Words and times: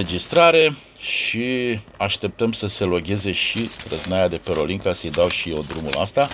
Înregistrare 0.00 0.76
și 0.98 1.78
așteptăm 1.96 2.52
să 2.52 2.66
se 2.66 2.84
logheze 2.84 3.32
și 3.32 3.70
răznaia 3.88 4.28
de 4.28 4.36
pe 4.36 4.52
Rolin 4.52 4.78
ca 4.78 4.92
să-i 4.92 5.10
dau 5.10 5.28
și 5.28 5.50
eu 5.50 5.62
drumul 5.68 5.96
asta. 5.98 6.28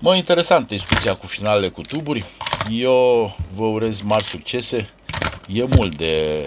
Mă, 0.00 0.16
interesant 0.16 0.66
discuția 0.66 1.14
cu 1.14 1.26
finalele 1.26 1.68
cu 1.68 1.80
tuburi. 1.80 2.24
Eu 2.70 3.36
vă 3.54 3.64
urez 3.64 4.00
mari 4.00 4.24
succese. 4.24 4.88
E 5.48 5.64
mult 5.76 5.96
de, 5.96 6.42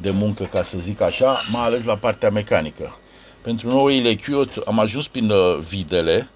de 0.00 0.10
muncă, 0.10 0.44
ca 0.44 0.62
să 0.62 0.78
zic 0.78 1.00
așa, 1.00 1.40
mai 1.50 1.62
ales 1.62 1.84
la 1.84 1.96
partea 1.96 2.30
mecanică. 2.30 2.98
Pentru 3.42 3.68
noile 3.68 4.16
Q 4.16 4.26
am 4.66 4.78
ajuns 4.78 5.08
prin 5.08 5.30
uh, 5.30 5.58
videle. 5.58 6.30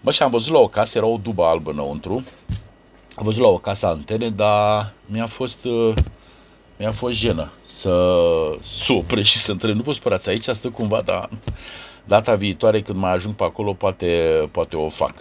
Mă, 0.00 0.10
și 0.10 0.22
am 0.22 0.30
văzut 0.30 0.52
la 0.52 0.60
o 0.60 0.68
casă, 0.68 0.98
era 0.98 1.06
o 1.06 1.16
dubă 1.22 1.44
albă 1.44 1.70
înăuntru. 1.70 2.24
Am 3.14 3.24
văzut 3.24 3.42
la 3.42 3.48
o 3.48 3.58
casă 3.58 3.86
antene, 3.86 4.28
dar 4.28 4.92
mi-a 5.06 5.26
fost 5.26 5.64
uh, 5.64 5.94
mi-a 6.76 6.92
fost 6.92 7.14
jenă 7.14 7.52
să, 7.66 8.16
să 8.62 8.92
opresc 8.92 9.28
și 9.28 9.36
să 9.36 9.50
întreb. 9.50 9.74
Nu 9.74 9.82
vă 9.82 9.92
spărați 9.92 10.28
aici, 10.28 10.48
stă 10.48 10.70
cumva, 10.70 11.00
dar 11.00 11.28
data 12.04 12.34
viitoare 12.34 12.82
când 12.82 12.98
mai 12.98 13.12
ajung 13.12 13.34
pe 13.34 13.44
acolo 13.44 13.72
poate, 13.72 14.48
poate 14.52 14.76
o 14.76 14.88
fac. 14.88 15.14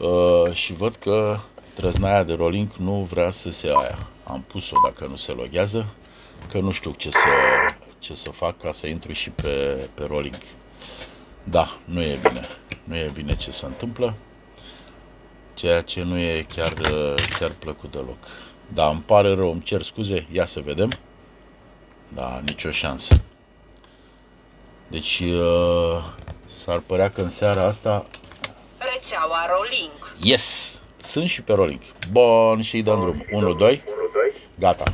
Uh, 0.00 0.52
și 0.52 0.72
văd 0.72 0.96
că 0.96 1.38
trăznaia 1.74 2.22
de 2.22 2.34
rolling 2.34 2.68
nu 2.76 3.06
vrea 3.10 3.30
să 3.30 3.50
se 3.50 3.66
aia. 3.66 4.08
Am 4.24 4.44
pus-o 4.46 4.76
dacă 4.84 5.06
nu 5.06 5.16
se 5.16 5.32
loghează, 5.32 5.86
că 6.48 6.58
nu 6.58 6.70
știu 6.70 6.90
ce 6.90 7.10
să, 7.10 7.28
ce 7.98 8.14
să 8.14 8.30
fac 8.30 8.58
ca 8.58 8.72
să 8.72 8.86
intru 8.86 9.12
și 9.12 9.30
pe, 9.30 9.88
pe 9.94 10.04
rolling. 10.04 10.38
Da, 11.44 11.78
nu 11.84 12.02
e 12.02 12.18
bine. 12.22 12.46
Nu 12.84 12.96
e 12.96 13.10
bine 13.14 13.36
ce 13.36 13.50
se 13.50 13.66
întâmplă. 13.66 14.14
Ceea 15.54 15.82
ce 15.82 16.02
nu 16.02 16.18
e 16.18 16.46
chiar, 16.54 16.72
chiar 17.38 17.50
plăcut 17.58 17.90
deloc. 17.90 18.18
Da, 18.74 18.88
îmi 18.88 19.02
pare 19.06 19.34
rău, 19.34 19.50
îmi 19.50 19.62
cer 19.62 19.82
scuze, 19.82 20.26
ia 20.32 20.46
să 20.46 20.60
vedem. 20.60 20.90
Da, 22.08 22.42
nicio 22.46 22.70
șansă. 22.70 23.20
Deci, 24.88 25.20
uh, 25.20 26.02
s-ar 26.64 26.78
părea 26.78 27.10
că 27.10 27.20
în 27.20 27.30
seara 27.30 27.62
asta... 27.62 28.06
Rețeaua 28.78 29.46
Rolling. 29.56 30.14
Yes! 30.22 30.78
Sunt 30.96 31.28
și 31.28 31.42
pe 31.42 31.52
Rolling. 31.52 31.80
Bun, 32.10 32.62
și 32.62 32.82
dăm 32.82 33.00
drum. 33.00 33.24
1, 33.32 33.54
2. 33.54 33.82
Gata. 34.58 34.84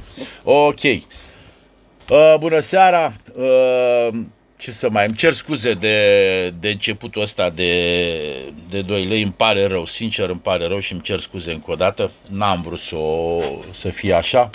Ok. 0.45 0.83
Uh, 0.83 2.34
bună 2.39 2.61
seara. 2.61 3.12
Uh, 3.34 4.09
ce 4.63 4.71
să 4.71 4.91
mai 4.91 5.07
îmi 5.07 5.17
cer 5.17 5.33
scuze 5.33 5.75
de, 5.75 6.55
de 6.61 6.71
începutul 6.71 7.23
ăsta 7.23 7.51
de, 7.51 8.53
de 8.71 8.83
2 8.83 9.05
lei, 9.05 9.23
îmi 9.23 9.33
pare 9.33 9.67
rău, 9.67 9.87
sincer 9.87 10.29
îmi 10.29 10.41
pare 10.41 10.67
rău 10.67 10.79
și 10.79 10.93
îmi 10.93 11.01
cer 11.01 11.21
scuze 11.21 11.53
încă 11.53 11.71
o 11.71 11.75
dată, 11.75 12.13
n-am 12.29 12.63
vrut 12.63 12.79
să, 12.79 12.97
o, 12.97 13.41
să 13.73 13.89
fie 13.89 14.13
așa, 14.13 14.51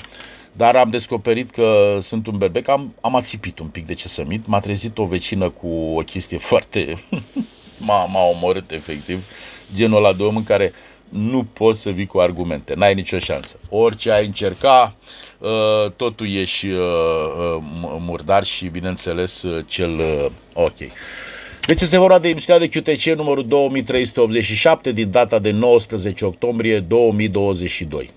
dar 0.51 0.75
am 0.75 0.89
descoperit 0.89 1.51
că 1.51 1.97
sunt 2.01 2.27
un 2.27 2.37
berbec, 2.37 2.67
am, 2.67 2.95
am 3.01 3.15
ațipit 3.15 3.59
un 3.59 3.67
pic 3.67 3.85
de 3.85 3.93
ce 3.93 4.07
să 4.07 4.23
mit, 4.27 4.45
m-a 4.45 4.59
trezit 4.59 4.97
o 4.97 5.05
vecină 5.05 5.49
cu 5.49 5.67
o 5.67 5.99
chestie 6.01 6.37
foarte, 6.49 6.93
m-a, 7.77 8.05
m-a 8.05 8.23
omorât 8.23 8.71
efectiv, 8.71 9.23
genul 9.75 9.97
ăla 9.97 10.13
de 10.13 10.23
om 10.23 10.35
în 10.35 10.43
care 10.43 10.73
nu 11.09 11.43
poți 11.53 11.81
să 11.81 11.89
vii 11.89 12.05
cu 12.05 12.19
argumente, 12.19 12.73
n-ai 12.75 12.93
nicio 12.93 13.19
șansă. 13.19 13.59
Orice 13.69 14.11
ai 14.11 14.25
încerca, 14.25 14.95
uh, 15.37 15.91
totul 15.95 16.29
ești 16.29 16.67
uh, 16.67 16.79
uh, 16.79 17.63
murdar 17.99 18.43
și, 18.43 18.67
bineînțeles, 18.67 19.45
cel 19.67 20.01
ok. 20.53 20.77
Deci 21.65 21.81
se 21.81 21.97
vorba 21.97 22.19
de 22.19 22.29
emisiunea 22.29 22.67
de 22.67 22.79
QTC 22.79 23.03
numărul 23.03 23.47
2387 23.47 24.91
din 24.91 25.11
data 25.11 25.39
de 25.39 25.51
19 25.51 26.25
octombrie 26.25 26.79
2022. 26.79 28.11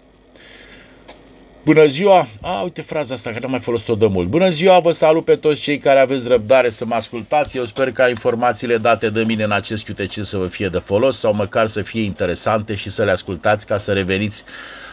Bună 1.65 1.87
ziua! 1.87 2.29
A, 2.41 2.61
uite 2.63 2.83
fraza 2.83 3.15
asta, 3.15 3.31
că 3.31 3.39
n-am 3.41 3.51
mai 3.51 3.61
folosit-o 3.61 3.95
de 3.95 4.07
mult. 4.07 4.29
Bună 4.29 4.49
ziua, 4.51 4.79
vă 4.79 4.93
salut 4.93 5.25
pe 5.25 5.37
toți 5.37 5.61
cei 5.61 5.79
care 5.79 5.99
aveți 6.01 6.29
răbdare 6.29 6.71
să 6.71 6.85
mă 6.85 6.95
ascultați. 6.95 7.57
Eu 7.57 7.65
sper 7.65 7.93
ca 7.93 8.09
informațiile 8.09 8.77
date 8.77 9.11
de 9.11 9.23
mine 9.23 9.45
în 9.45 9.53
acest 9.53 9.85
QTC 9.85 10.25
să 10.25 10.37
vă 10.37 10.47
fie 10.47 10.69
de 10.69 10.79
folos 10.79 11.19
sau 11.19 11.35
măcar 11.35 11.67
să 11.67 11.83
fie 11.83 12.03
interesante 12.03 12.75
și 12.75 12.91
să 12.91 13.05
le 13.05 13.11
ascultați 13.11 13.67
ca 13.67 13.79
să 13.79 13.93
reveniți 13.93 14.45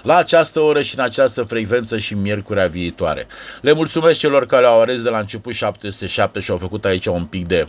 la 0.03 0.15
această 0.15 0.59
oră 0.59 0.81
și 0.81 0.97
în 0.97 1.03
această 1.03 1.43
frecvență 1.43 1.97
și 1.97 2.13
miercurea 2.13 2.67
viitoare. 2.67 3.27
Le 3.61 3.73
mulțumesc 3.73 4.19
celor 4.19 4.45
care 4.45 4.65
au 4.65 4.81
ales 4.81 5.01
de 5.01 5.09
la 5.09 5.19
început 5.19 5.53
707 5.53 6.39
și 6.39 6.51
au 6.51 6.57
făcut 6.57 6.85
aici 6.85 7.05
un 7.05 7.25
pic 7.25 7.47
de 7.47 7.65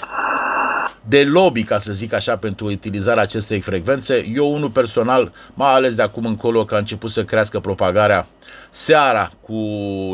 de 1.09 1.25
lobby, 1.25 1.63
ca 1.63 1.79
să 1.79 1.93
zic 1.93 2.13
așa, 2.13 2.37
pentru 2.37 2.67
utilizarea 2.67 3.23
acestei 3.23 3.61
frecvențe. 3.61 4.27
Eu, 4.35 4.53
unul 4.53 4.71
personal, 4.71 5.33
mai 5.55 5.73
ales 5.73 5.95
de 5.95 6.03
acum 6.03 6.27
încolo, 6.27 6.65
că 6.65 6.75
a 6.75 6.79
început 6.79 7.11
să 7.11 7.25
crească 7.25 7.61
propagarea 7.61 8.27
seara 8.71 9.33
cu 9.41 9.63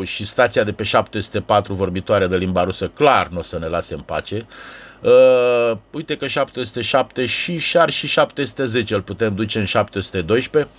și 0.03 0.25
stația 0.25 0.63
de 0.63 0.71
pe 0.71 0.83
704 0.83 1.73
vorbitoare 1.73 2.27
de 2.27 2.37
limba 2.37 2.63
rusă, 2.63 2.87
clar 2.87 3.27
nu 3.27 3.39
o 3.39 3.43
să 3.43 3.59
ne 3.59 3.67
lase 3.67 3.93
în 3.93 3.99
pace. 3.99 4.45
Uh, 5.01 5.77
uite 5.91 6.17
că 6.17 6.27
707 6.27 7.25
și 7.25 7.57
șar 7.57 7.89
și 7.89 8.07
710 8.07 8.93
îl 8.93 9.01
putem 9.01 9.35
duce 9.35 9.59
în 9.59 9.65
712, 9.65 10.71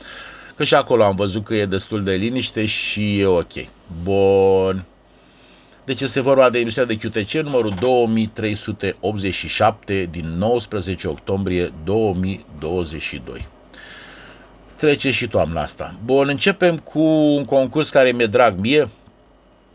că 0.57 0.65
și 0.65 0.75
acolo 0.75 1.05
am 1.05 1.17
văzut 1.17 1.45
că 1.45 1.55
e 1.55 1.67
destul 1.67 2.05
de 2.05 2.13
liniște 2.13 2.67
și 2.67 3.19
e 3.19 3.27
ok. 3.27 3.53
Bun. 4.03 4.85
Deci 5.87 6.01
este 6.01 6.21
vorba 6.21 6.51
de 6.51 6.59
emisiunea 6.59 6.95
de 6.95 7.09
QTC 7.09 7.33
numărul 7.33 7.73
2387 7.81 10.09
din 10.11 10.27
19 10.39 11.09
octombrie 11.09 11.73
2022. 11.85 13.47
Trece 14.77 15.11
și 15.11 15.29
toamna 15.29 15.63
asta. 15.63 15.95
Bun, 16.05 16.29
începem 16.29 16.79
cu 16.79 17.01
un 17.01 17.45
concurs 17.45 17.91
care 17.91 18.13
mi-e 18.13 18.27
drag 18.27 18.59
mie. 18.59 18.89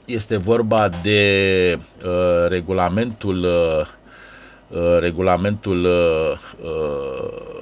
Este 0.06 0.38
vorba 0.38 0.90
de 1.02 1.80
uh, 2.06 2.46
regulamentul 2.48 3.44
uh, 3.44 3.86
uh, 4.80 4.98
regulamentul 5.00 5.86
uh, 5.86 6.32
uh, 6.64 7.62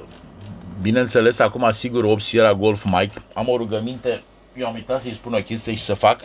bineînțeles, 0.82 1.40
acum 1.40 1.70
sigur 1.72 2.04
8 2.04 2.22
Sierra 2.22 2.54
Golf 2.54 2.84
Mike. 2.84 3.22
Am 3.34 3.48
o 3.48 3.58
rugăminte, 3.58 4.22
eu 4.58 4.68
am 4.68 4.74
uitat 4.74 5.02
să-i 5.02 5.14
spun 5.14 5.34
o 5.34 5.42
chestie 5.42 5.74
și 5.74 5.84
să 5.84 5.94
fac. 5.94 6.20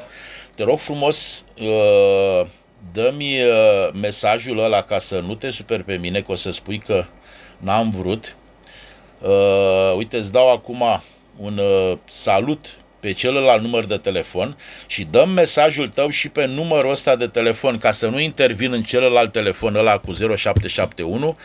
Te 0.54 0.62
rog 0.62 0.78
frumos, 0.78 1.44
uh, 1.60 2.46
dă-mi 2.92 3.42
uh, 3.42 3.92
mesajul 3.92 4.58
ăla 4.58 4.82
ca 4.82 4.98
să 4.98 5.18
nu 5.18 5.34
te 5.34 5.50
super 5.50 5.82
pe 5.82 5.96
mine, 5.96 6.20
că 6.20 6.32
o 6.32 6.34
să 6.34 6.50
spui 6.50 6.78
că 6.78 7.04
n-am 7.58 7.90
vrut. 7.90 8.36
Uh, 9.20 9.94
uite, 9.96 10.16
îți 10.16 10.32
dau 10.32 10.52
acum 10.52 10.82
un 11.36 11.60
salut 12.10 12.66
pe 13.00 13.12
celălalt 13.12 13.62
număr 13.62 13.84
de 13.84 13.96
telefon 13.96 14.56
și 14.86 15.06
dăm 15.10 15.30
mesajul 15.30 15.88
tău 15.88 16.08
și 16.08 16.28
pe 16.28 16.46
numărul 16.46 16.90
ăsta 16.90 17.16
de 17.16 17.26
telefon 17.26 17.78
ca 17.78 17.92
să 17.92 18.08
nu 18.08 18.20
intervin 18.20 18.72
în 18.72 18.82
celălalt 18.82 19.32
telefon 19.32 19.74
ăla 19.74 19.98
cu 19.98 20.12
0771, 20.12 21.36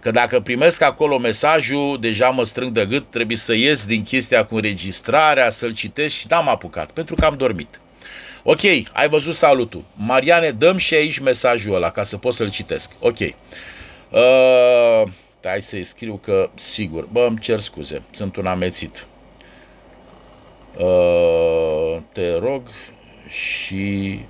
că 0.00 0.10
dacă 0.10 0.40
primesc 0.40 0.82
acolo 0.82 1.18
mesajul, 1.18 1.98
deja 2.00 2.28
mă 2.28 2.44
strâng 2.44 2.72
de 2.72 2.86
gât, 2.86 3.10
trebuie 3.10 3.36
să 3.36 3.54
ies 3.54 3.86
din 3.86 4.02
chestia 4.02 4.44
cu 4.44 4.54
înregistrarea, 4.54 5.50
să-l 5.50 5.74
citesc 5.74 6.14
și 6.14 6.26
n-am 6.28 6.48
apucat, 6.48 6.90
pentru 6.90 7.14
că 7.14 7.24
am 7.24 7.36
dormit. 7.36 7.80
Ok, 8.42 8.62
ai 8.92 9.08
văzut 9.08 9.34
salutul. 9.34 9.84
Mariane, 9.94 10.50
dăm 10.50 10.76
și 10.76 10.94
aici 10.94 11.18
mesajul 11.18 11.74
ăla 11.74 11.90
ca 11.90 12.04
să 12.04 12.16
pot 12.16 12.34
să-l 12.34 12.50
citesc. 12.50 12.90
Ok. 13.00 13.18
Uh, 13.20 15.02
hai 15.42 15.62
să-i 15.62 15.84
scriu 15.84 16.16
că, 16.22 16.50
sigur, 16.54 17.04
bă, 17.12 17.26
îmi 17.28 17.38
cer 17.38 17.60
scuze, 17.60 18.02
sunt 18.10 18.36
un 18.36 18.46
amețit. 18.46 19.06
Uh, 20.76 21.98
te 22.12 22.34
rog 22.36 22.62
și 23.28 24.20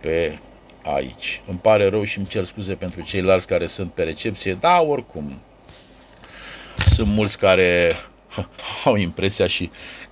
pe 0.00 0.38
aici. 0.82 1.42
Îmi 1.46 1.58
pare 1.58 1.86
rău 1.86 2.04
și 2.04 2.18
îmi 2.18 2.26
cer 2.26 2.44
scuze 2.44 2.74
pentru 2.74 3.00
ceilalți 3.00 3.46
care 3.46 3.66
sunt 3.66 3.92
pe 3.92 4.02
recepție, 4.02 4.54
da, 4.54 4.82
oricum. 4.82 5.40
Sunt 6.94 7.08
mulți 7.08 7.38
care 7.38 7.90
au 8.84 8.96
impresia 8.96 9.46
și 9.46 9.70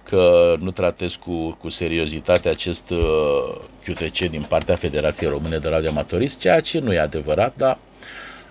că 0.09 0.55
nu 0.59 0.71
tratez 0.71 1.13
cu, 1.13 1.57
cu 1.61 1.69
seriozitate 1.69 2.49
acest 2.49 2.91
uh, 2.91 2.99
QTC 3.85 4.19
din 4.19 4.45
partea 4.49 4.77
Federației 4.77 5.31
Române 5.31 5.59
de 5.59 5.69
Radio 5.69 5.89
Amatorist, 5.89 6.39
ceea 6.39 6.61
ce 6.61 6.79
nu 6.79 6.93
e 6.93 6.99
adevărat, 6.99 7.57
dar 7.57 7.79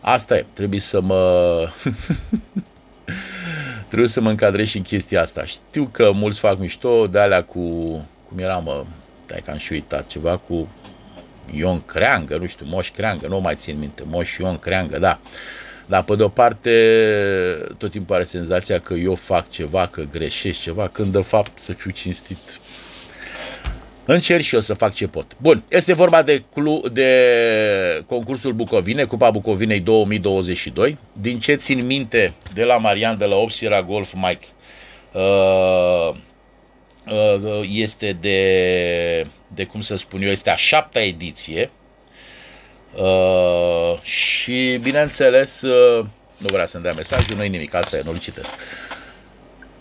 asta 0.01 0.37
e. 0.37 0.45
Trebuie 0.53 0.79
să 0.79 1.01
mă... 1.01 1.67
trebuie 3.87 4.09
să 4.09 4.21
mă 4.21 4.29
încadrez 4.29 4.67
și 4.67 4.77
în 4.77 4.83
chestia 4.83 5.21
asta. 5.21 5.45
Știu 5.45 5.89
că 5.91 6.11
mulți 6.11 6.39
fac 6.39 6.59
mișto 6.59 7.07
de 7.07 7.19
alea 7.19 7.43
cu... 7.43 7.59
Cum 8.27 8.37
era, 8.37 8.57
mă? 8.57 8.85
Dai 9.27 9.41
că 9.45 9.51
am 9.51 9.57
și 9.57 9.71
uitat 9.71 10.07
ceva 10.07 10.37
cu 10.37 10.67
Ion 11.51 11.85
Creangă, 11.85 12.37
nu 12.37 12.45
știu, 12.45 12.65
Moș 12.69 12.91
Creangă, 12.91 13.27
nu 13.27 13.39
mai 13.39 13.55
țin 13.55 13.79
minte, 13.79 14.03
Moș 14.05 14.37
Ion 14.37 14.57
Creangă, 14.57 14.99
da. 14.99 15.19
Dar 15.85 16.03
pe 16.03 16.15
de-o 16.15 16.27
parte, 16.27 16.71
tot 17.77 17.91
timpul 17.91 18.15
are 18.15 18.23
senzația 18.23 18.79
că 18.79 18.93
eu 18.93 19.15
fac 19.15 19.49
ceva, 19.49 19.87
că 19.87 20.03
greșesc 20.11 20.61
ceva, 20.61 20.87
când 20.87 21.11
de 21.11 21.21
fapt, 21.21 21.59
să 21.59 21.73
fiu 21.73 21.91
cinstit, 21.91 22.59
Încerc 24.07 24.43
și 24.43 24.55
eu 24.55 24.61
să 24.61 24.73
fac 24.73 24.93
ce 24.93 25.07
pot. 25.07 25.35
Bun, 25.37 25.63
este 25.67 25.93
vorba 25.93 26.21
de, 26.21 26.43
clu, 26.53 26.81
de 26.91 27.09
concursul 28.07 28.53
Bucovine, 28.53 29.03
Cupa 29.03 29.31
Bucovinei 29.31 29.79
2022. 29.79 30.97
Din 31.13 31.39
ce 31.39 31.55
țin 31.55 31.85
minte 31.85 32.33
de 32.53 32.63
la 32.63 32.77
Marian, 32.77 33.17
de 33.17 33.25
la 33.25 33.35
Opsira 33.35 33.81
Golf 33.81 34.13
Mike, 34.13 34.45
uh, 35.11 36.15
uh, 37.11 37.69
este 37.71 38.17
de, 38.21 39.27
de, 39.47 39.63
cum 39.63 39.81
să 39.81 39.95
spun 39.95 40.21
eu, 40.21 40.29
este 40.29 40.49
a 40.49 40.55
șaptea 40.55 41.05
ediție 41.05 41.71
Uh, 42.97 44.01
și 44.01 44.79
bineînțeles, 44.81 45.61
uh, 45.61 46.05
nu 46.37 46.47
vrea 46.47 46.65
să-mi 46.65 46.83
dea 46.83 46.93
mesajul, 46.95 47.37
nu 47.37 47.43
nimic, 47.43 47.75
asta 47.75 47.97
e, 47.97 48.01
nu-l 48.05 48.19
citesc. 48.19 48.49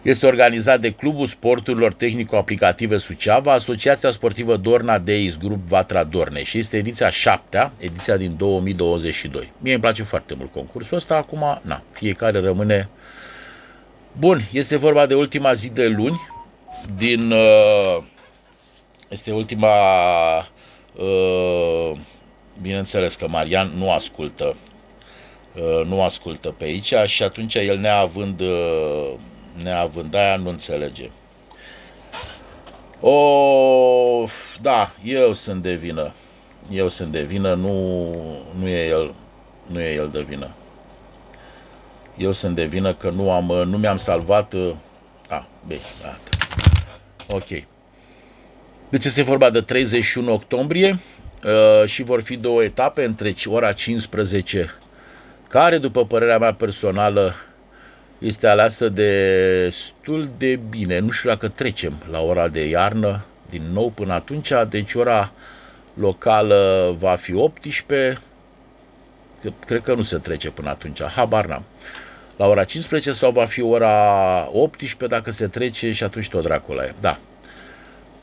Este 0.03 0.27
organizat 0.27 0.81
de 0.81 0.91
Clubul 0.91 1.27
Sporturilor 1.27 1.93
Tehnico-Aplicative 1.93 2.99
Suceava, 2.99 3.53
Asociația 3.53 4.11
Sportivă 4.11 4.57
Dorna 4.57 4.99
Deis 4.99 5.37
Grup 5.37 5.69
Vatra 5.69 6.05
Dorne 6.05 6.43
și 6.43 6.59
este 6.59 6.77
ediția 6.77 7.11
7 7.11 7.71
ediția 7.79 8.17
din 8.17 8.37
2022. 8.37 9.53
Mie 9.59 9.73
îmi 9.73 9.83
place 9.83 10.03
foarte 10.03 10.35
mult 10.35 10.53
concursul 10.53 10.97
ăsta, 10.97 11.17
acum, 11.17 11.61
na, 11.63 11.83
fiecare 11.93 12.39
rămâne 12.39 12.89
Bun, 14.19 14.49
este 14.53 14.77
vorba 14.77 15.07
de 15.07 15.15
ultima 15.15 15.53
zi 15.53 15.71
de 15.71 15.87
luni 15.87 16.21
din 16.97 17.31
uh, 17.31 18.03
este 19.09 19.33
ultima 19.33 19.77
uh, 20.95 21.99
bineînțeles 22.63 23.15
că 23.15 23.29
Marian 23.29 23.73
nu 23.77 23.91
ascultă 23.91 24.57
uh, 25.55 25.87
nu 25.87 26.03
ascultă 26.03 26.51
pe 26.51 26.65
aici 26.65 26.95
și 27.07 27.23
atunci 27.23 27.55
el 27.55 27.79
neavând 27.79 28.43
neavând 29.63 30.15
aia 30.15 30.37
nu 30.37 30.49
înțelege. 30.49 31.11
O, 33.01 34.27
da, 34.61 34.95
eu 35.05 35.33
sunt 35.33 35.63
de 35.63 35.75
vină. 35.75 36.15
Eu 36.71 36.89
sunt 36.89 37.13
de 37.13 37.23
vină, 37.23 37.55
nu, 37.55 38.11
nu 38.59 38.69
e 38.69 38.87
el, 38.87 39.15
nu 39.67 39.81
e 39.81 39.95
el 39.95 40.09
de 40.09 40.23
vină. 40.23 40.55
Eu 42.17 42.33
sunt 42.33 42.55
de 42.55 42.65
vină 42.65 42.95
că 42.95 43.11
nu 43.11 43.31
am, 43.31 43.45
nu 43.45 43.79
mi-am 43.79 43.97
salvat. 43.97 44.55
A, 45.29 45.47
bine, 45.67 45.81
da. 46.03 46.17
Ok. 47.35 47.49
Deci 48.89 49.05
este 49.05 49.23
vorba 49.23 49.51
de 49.51 49.61
31 49.61 50.33
octombrie 50.33 50.91
uh, 50.91 50.99
și 51.87 52.03
vor 52.03 52.23
fi 52.23 52.37
două 52.37 52.63
etape 52.63 53.05
între 53.05 53.35
ora 53.47 53.73
15, 53.73 54.75
care, 55.49 55.79
după 55.79 56.07
părerea 56.07 56.39
mea 56.39 56.55
personală, 56.55 57.35
este 58.19 58.47
aleasă 58.47 58.89
destul 58.89 60.31
de 60.39 60.61
bine. 60.69 60.99
Nu 60.99 61.11
știu 61.11 61.29
dacă 61.29 61.49
trecem 61.49 61.93
la 62.11 62.21
ora 62.21 62.49
de 62.49 62.69
iarnă 62.69 63.25
din 63.51 63.63
nou 63.73 63.91
până 63.91 64.13
atunci, 64.13 64.53
deci 64.69 64.95
ora 64.95 65.33
locală 65.95 66.95
va 66.99 67.15
fi 67.15 67.35
18, 67.35 68.19
cred 69.67 69.83
că 69.83 69.95
nu 69.95 70.03
se 70.03 70.19
trece 70.19 70.51
până 70.51 70.69
atunci, 70.69 71.03
habar 71.03 71.47
n-am. 71.47 71.65
La 72.37 72.47
ora 72.47 72.65
15 72.65 73.13
sau 73.13 73.31
va 73.31 73.45
fi 73.45 73.63
ora 73.63 74.49
18 74.53 75.07
dacă 75.07 75.31
se 75.31 75.47
trece 75.47 75.93
și 75.93 76.05
atunci 76.05 76.29
tot 76.29 76.43
dracul 76.43 76.79
e. 76.79 76.95
Da. 77.01 77.19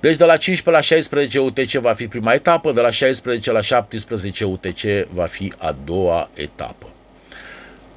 Deci 0.02 0.16
de 0.16 0.26
la 0.26 0.38
15 0.38 0.70
la 0.72 0.82
16 0.82 1.40
UTC 1.40 1.72
va 1.72 1.94
fi 1.94 2.08
prima 2.08 2.34
etapă, 2.34 2.72
de 2.72 2.82
la 2.82 2.92
16 2.92 3.52
la 3.52 3.62
17 3.62 4.46
UTC 4.46 5.08
va 5.14 5.26
fi 5.26 5.54
a 5.58 5.76
doua 5.86 6.30
etapă. 6.34 6.90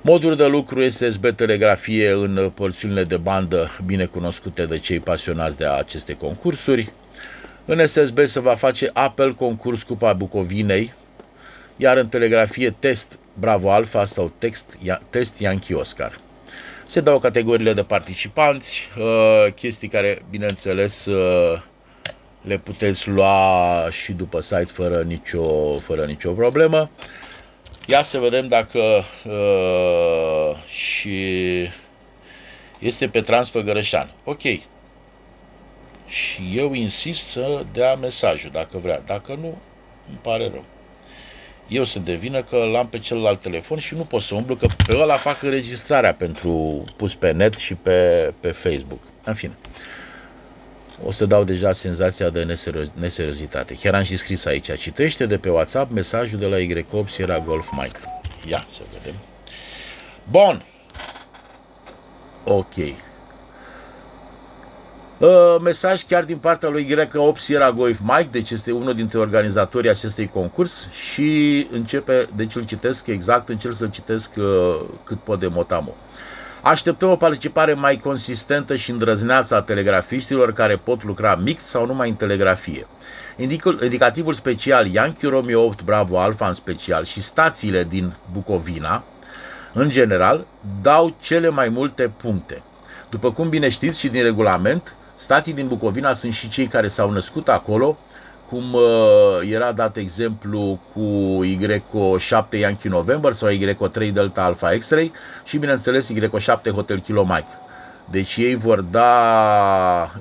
Modul 0.01 0.37
de 0.37 0.47
lucru 0.47 0.89
SSB 0.89 1.37
telegrafie 1.37 2.11
în 2.11 2.51
porțiunile 2.55 3.05
de 3.05 3.17
bandă 3.17 3.71
bine 3.85 4.05
cunoscute 4.05 4.67
de 4.67 4.79
cei 4.79 5.01
pasionați 5.01 5.57
de 5.57 5.67
aceste 5.67 6.13
concursuri. 6.13 6.93
În 7.65 7.87
SSB 7.87 8.19
se 8.25 8.41
va 8.41 8.55
face 8.55 8.91
apel 8.93 9.35
concurs 9.35 9.83
Cupa 9.83 10.13
Bucovinei, 10.13 10.93
iar 11.77 11.97
în 11.97 12.09
telegrafie 12.09 12.71
test 12.79 13.19
Bravo 13.39 13.71
Alpha 13.71 14.05
sau 14.05 14.33
text, 14.39 14.79
test 15.11 15.39
Yankee 15.39 15.77
Oscar. 15.77 16.19
Se 16.87 17.01
dau 17.01 17.19
categoriile 17.19 17.73
de 17.73 17.83
participanți, 17.83 18.89
uh, 18.99 19.53
chestii 19.53 19.89
care, 19.89 20.23
bineînțeles, 20.31 21.07
uh, 21.07 21.63
le 22.45 22.59
puteți 22.59 23.09
lua 23.09 23.89
și 23.91 24.13
după 24.13 24.41
site 24.41 24.65
fără 24.65 25.03
nicio, 25.03 25.79
fără 25.79 26.05
nicio 26.05 26.33
problemă. 26.33 26.91
Ia 27.87 28.03
să 28.03 28.19
vedem 28.19 28.49
dacă 28.49 29.05
uh, 29.25 30.57
și 30.67 31.19
este 32.79 33.09
pe 33.09 33.21
Transfăgărășan. 33.21 34.11
Ok. 34.25 34.43
Și 36.07 36.53
eu 36.55 36.73
insist 36.73 37.27
să 37.27 37.65
dea 37.73 37.95
mesajul 37.95 38.51
dacă 38.53 38.79
vrea. 38.79 39.01
Dacă 39.07 39.35
nu, 39.41 39.59
îmi 40.09 40.19
pare 40.23 40.49
rău. 40.53 40.65
Eu 41.69 41.85
sunt 41.85 42.05
de 42.05 42.15
vină 42.15 42.43
că 42.43 42.57
l-am 42.57 42.89
pe 42.89 42.99
celălalt 42.99 43.41
telefon 43.41 43.79
și 43.79 43.95
nu 43.95 44.03
pot 44.03 44.23
să 44.23 44.35
umblu, 44.35 44.57
că 44.57 44.67
pe 44.87 44.97
ăla 44.97 45.17
fac 45.17 45.43
înregistrarea 45.43 46.15
pentru 46.15 46.85
pus 46.97 47.15
pe 47.15 47.31
net 47.31 47.55
și 47.55 47.75
pe, 47.75 48.33
pe 48.41 48.51
Facebook. 48.51 49.01
În 49.25 49.35
fine. 49.35 49.57
O 51.03 51.13
să 51.13 51.27
dau 51.27 51.45
deja 51.45 51.73
senzația 51.73 52.31
de 52.31 52.59
neseriozitate. 52.95 53.75
Chiar 53.75 53.95
am 53.95 54.03
și 54.03 54.17
scris 54.17 54.45
aici. 54.45 54.79
Citește 54.79 55.27
de 55.27 55.39
pe 55.39 55.51
WhatsApp 55.51 55.93
mesajul 55.93 56.39
de 56.39 56.47
la 56.47 56.57
Y8 56.59 57.09
Sierra 57.09 57.39
Golf 57.39 57.71
Mike. 57.73 57.99
Ia 58.49 58.65
să 58.69 58.81
vedem. 58.93 59.15
Bun. 60.31 60.65
Ok. 62.45 62.75
Uh, 65.19 65.61
mesaj 65.63 66.05
chiar 66.05 66.25
din 66.25 66.37
partea 66.39 66.69
lui 66.69 66.85
Greca 66.85 67.21
8 67.21 67.41
Sierra 67.41 67.73
Goif 67.73 67.99
Mike, 68.03 68.29
deci 68.31 68.51
este 68.51 68.73
unul 68.73 68.95
dintre 68.95 69.19
organizatorii 69.19 69.91
acestui 69.91 70.29
concurs 70.29 70.89
și 70.91 71.67
începe, 71.71 72.29
deci 72.37 72.55
îl 72.55 72.67
citesc 72.67 73.07
exact, 73.07 73.49
încerc 73.49 73.75
să-l 73.75 73.91
citesc 73.91 74.31
uh, 74.37 74.81
cât 75.05 75.19
pot 75.19 75.41
de 75.41 75.47
motamo. 75.47 75.95
Așteptăm 76.65 77.11
o 77.11 77.17
participare 77.17 77.75
mai 77.75 77.97
consistentă 77.97 78.77
și 78.77 78.91
îndrăzneață 78.91 79.55
a 79.55 79.63
telegrafiștilor 79.63 80.53
care 80.53 80.77
pot 80.77 81.05
lucra 81.05 81.35
mix 81.35 81.63
sau 81.63 81.87
numai 81.87 82.09
în 82.09 82.15
telegrafie. 82.15 82.87
Indicul, 83.37 83.83
indicativul 83.83 84.33
special 84.35 84.87
Yankee 84.87 85.29
Romeo 85.29 85.65
8 85.65 85.83
Bravo 85.83 86.19
Alpha 86.19 86.49
în 86.49 86.55
special 86.55 87.05
și 87.05 87.23
stațiile 87.23 87.85
din 87.85 88.13
Bucovina, 88.33 89.05
în 89.73 89.89
general, 89.89 90.47
dau 90.83 91.17
cele 91.21 91.49
mai 91.49 91.69
multe 91.69 92.13
puncte. 92.17 92.63
După 93.11 93.33
cum 93.33 93.49
bine 93.49 93.69
știți 93.69 93.99
și 93.99 94.09
din 94.09 94.23
regulament, 94.23 94.95
Stații 95.17 95.53
din 95.53 95.67
Bucovina 95.67 96.15
sunt 96.15 96.33
și 96.33 96.49
cei 96.49 96.67
care 96.67 96.89
s-au 96.89 97.11
născut 97.11 97.49
acolo, 97.49 97.99
cum 98.55 98.73
uh, 98.73 99.51
era 99.51 99.73
dat 99.73 99.97
exemplu 99.97 100.79
cu 100.93 101.41
Y7 101.45 102.59
Yankee 102.59 102.91
November 102.91 103.33
sau 103.33 103.49
Y3 103.51 104.13
Delta 104.13 104.43
Alpha 104.45 104.69
X-Ray 104.79 105.13
și 105.45 105.59
bineînțeles 105.59 106.11
Y7 106.13 106.71
Hotel 106.73 107.01
Kilo 107.01 107.25
Mike. 107.25 107.59
Deci 108.11 108.37
ei 108.37 108.55
vor 108.55 108.81
da 108.81 109.11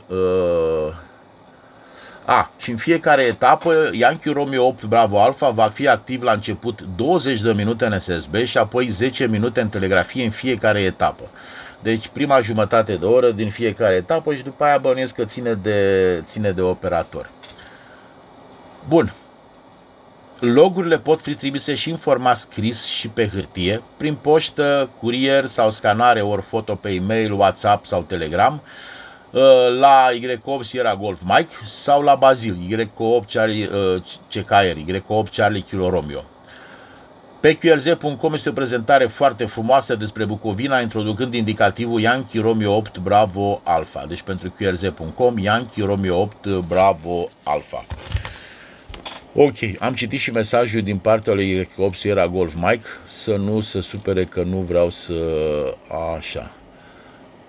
uh, 0.07 0.93
a, 2.25 2.51
și 2.57 2.69
în 2.69 2.77
fiecare 2.77 3.23
etapă, 3.23 3.89
Yankee 3.91 4.33
Romeo 4.33 4.65
8 4.65 4.83
Bravo 4.83 5.21
Alpha 5.21 5.49
va 5.49 5.71
fi 5.73 5.87
activ 5.87 6.21
la 6.21 6.31
început 6.31 6.79
20 6.95 7.41
de 7.41 7.51
minute 7.51 7.85
în 7.85 7.99
SSB 7.99 8.35
și 8.43 8.57
apoi 8.57 8.87
10 8.87 9.27
minute 9.27 9.61
în 9.61 9.69
telegrafie 9.69 10.23
în 10.23 10.31
fiecare 10.31 10.79
etapă. 10.79 11.23
Deci 11.81 12.07
prima 12.07 12.39
jumătate 12.41 12.95
de 12.95 13.05
oră 13.05 13.31
din 13.31 13.49
fiecare 13.49 13.95
etapă 13.95 14.33
și 14.33 14.43
după 14.43 14.63
aia 14.63 14.77
bănuiesc 14.77 15.13
că 15.13 15.25
ține 15.25 15.53
de, 15.53 16.21
ține 16.25 16.51
de 16.51 16.61
operator. 16.61 17.29
Bun. 18.87 19.13
Logurile 20.39 20.97
pot 20.97 21.21
fi 21.21 21.35
trimise 21.35 21.75
și 21.75 21.89
în 21.89 21.97
format 21.97 22.37
scris 22.37 22.85
și 22.85 23.07
pe 23.07 23.27
hârtie, 23.27 23.81
prin 23.97 24.15
poștă, 24.15 24.89
curier 24.99 25.45
sau 25.45 25.71
scanare 25.71 26.21
ori 26.21 26.41
foto 26.41 26.75
pe 26.75 26.89
e-mail, 26.89 27.33
WhatsApp 27.33 27.85
sau 27.85 28.01
Telegram, 28.01 28.61
uh, 29.31 29.41
la 29.79 30.07
Y8 30.11 30.63
Sierra 30.63 30.95
Golf 30.95 31.19
Mike 31.23 31.55
sau 31.65 32.01
la 32.01 32.15
Bazil, 32.15 32.57
Y8 32.69 33.25
Charlie, 33.25 33.67
uh, 33.67 34.01
CKR, 34.29 34.77
Y8 34.91 35.29
Charlie 35.29 35.61
Kilo 35.61 35.89
Romeo. 35.89 36.23
Pe 37.39 37.57
QRZ.com 37.57 38.33
este 38.33 38.49
o 38.49 38.53
prezentare 38.53 39.05
foarte 39.05 39.45
frumoasă 39.45 39.95
despre 39.95 40.25
Bucovina, 40.25 40.79
introducând 40.79 41.33
indicativul 41.33 41.99
Yankee 41.99 42.41
Romeo 42.41 42.75
8 42.75 42.97
Bravo 42.97 43.61
Alpha. 43.63 44.05
Deci 44.05 44.21
pentru 44.21 44.53
QRZ.com, 44.57 45.37
Yankee 45.37 45.85
Romeo 45.85 46.21
8 46.21 46.47
Bravo 46.47 47.27
Alpha. 47.43 47.85
Ok, 49.35 49.55
am 49.79 49.93
citit 49.93 50.19
și 50.19 50.31
mesajul 50.31 50.81
din 50.81 50.97
partea 50.97 51.33
lui 51.33 51.69
8 51.77 51.97
Sierra 51.97 52.27
Golf 52.27 52.53
Mike, 52.55 52.85
să 53.07 53.35
nu 53.35 53.61
se 53.61 53.81
supere 53.81 54.23
că 54.23 54.43
nu 54.43 54.57
vreau 54.57 54.89
să... 54.89 55.13
Așa. 56.15 56.51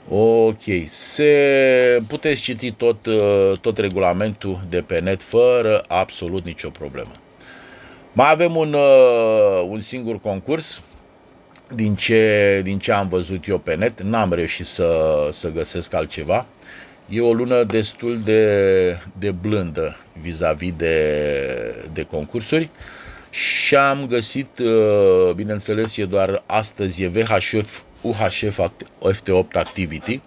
Ok, 0.08 0.62
se 0.88 2.02
puteți 2.08 2.40
citi 2.40 2.72
tot, 2.72 2.96
tot 3.60 3.78
regulamentul 3.78 4.64
de 4.68 4.80
pe 4.80 5.00
net 5.00 5.22
fără 5.22 5.84
absolut 5.88 6.44
nicio 6.44 6.68
problemă. 6.68 7.12
Mai 8.12 8.30
avem 8.30 8.56
un, 8.56 8.72
uh, 8.72 9.66
un 9.68 9.80
singur 9.80 10.20
concurs 10.20 10.82
din 11.74 11.94
ce, 11.94 12.60
din 12.64 12.78
ce 12.78 12.92
am 12.92 13.08
văzut 13.08 13.48
eu 13.48 13.58
pe 13.58 13.74
net. 13.74 14.02
N-am 14.02 14.32
reușit 14.32 14.66
să, 14.66 15.28
să 15.32 15.50
găsesc 15.50 15.94
altceva. 15.94 16.46
E 17.08 17.20
o 17.20 17.32
lună 17.32 17.64
destul 17.64 18.20
de, 18.20 18.98
de 19.18 19.30
blândă 19.30 19.96
vis-a-vis 20.20 20.70
-vis 20.70 20.76
de, 20.76 21.88
de 21.92 22.02
concursuri 22.02 22.70
și 23.30 23.76
am 23.76 24.06
găsit, 24.06 24.58
uh, 24.58 25.32
bineînțeles, 25.34 25.96
e 25.96 26.04
doar 26.04 26.42
astăzi, 26.46 27.02
e 27.02 27.08
VHF 27.08 27.82
UHF 28.00 28.60
FT8 29.12 29.52
Activity. 29.52 30.20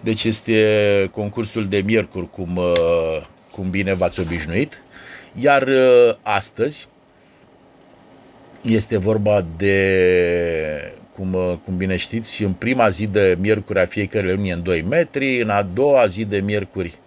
Deci 0.00 0.24
este 0.24 1.10
concursul 1.12 1.68
de 1.68 1.80
miercuri, 1.80 2.30
cum, 2.30 2.56
uh, 2.56 3.22
cum 3.50 3.70
bine 3.70 3.94
v-ați 3.94 4.20
obișnuit. 4.20 4.82
Iar 5.34 5.62
uh, 5.62 6.14
astăzi 6.22 6.88
Este 8.64 8.96
vorba 8.96 9.44
de, 9.56 10.94
cum, 11.16 11.60
cum 11.64 11.76
bine 11.76 11.96
știți, 11.96 12.42
în 12.42 12.52
prima 12.52 12.88
zi 12.88 13.06
de 13.06 13.36
miercuri 13.40 13.78
a 13.78 13.86
fiecare 13.86 14.32
luni 14.32 14.50
în 14.50 14.62
2 14.62 14.82
metri, 14.82 15.40
în 15.42 15.48
a 15.48 15.62
doua 15.62 16.06
zi 16.06 16.24
de 16.24 16.38
miercuri 16.38 16.98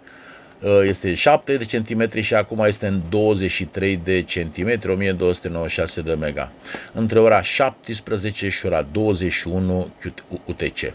uh, 0.62 0.80
este 0.82 1.14
7 1.14 1.56
de 1.56 1.64
centimetri 1.64 2.20
și 2.20 2.34
acum 2.34 2.64
este 2.64 2.86
în 2.86 3.00
23 3.08 4.00
de 4.04 4.22
centimetri, 4.22 4.90
1296 4.90 6.00
de 6.00 6.12
mega. 6.14 6.52
Între 6.92 7.20
ora 7.20 7.42
17 7.42 8.48
și 8.48 8.66
ora 8.66 8.86
21 8.92 9.90
UTC. 10.44 10.92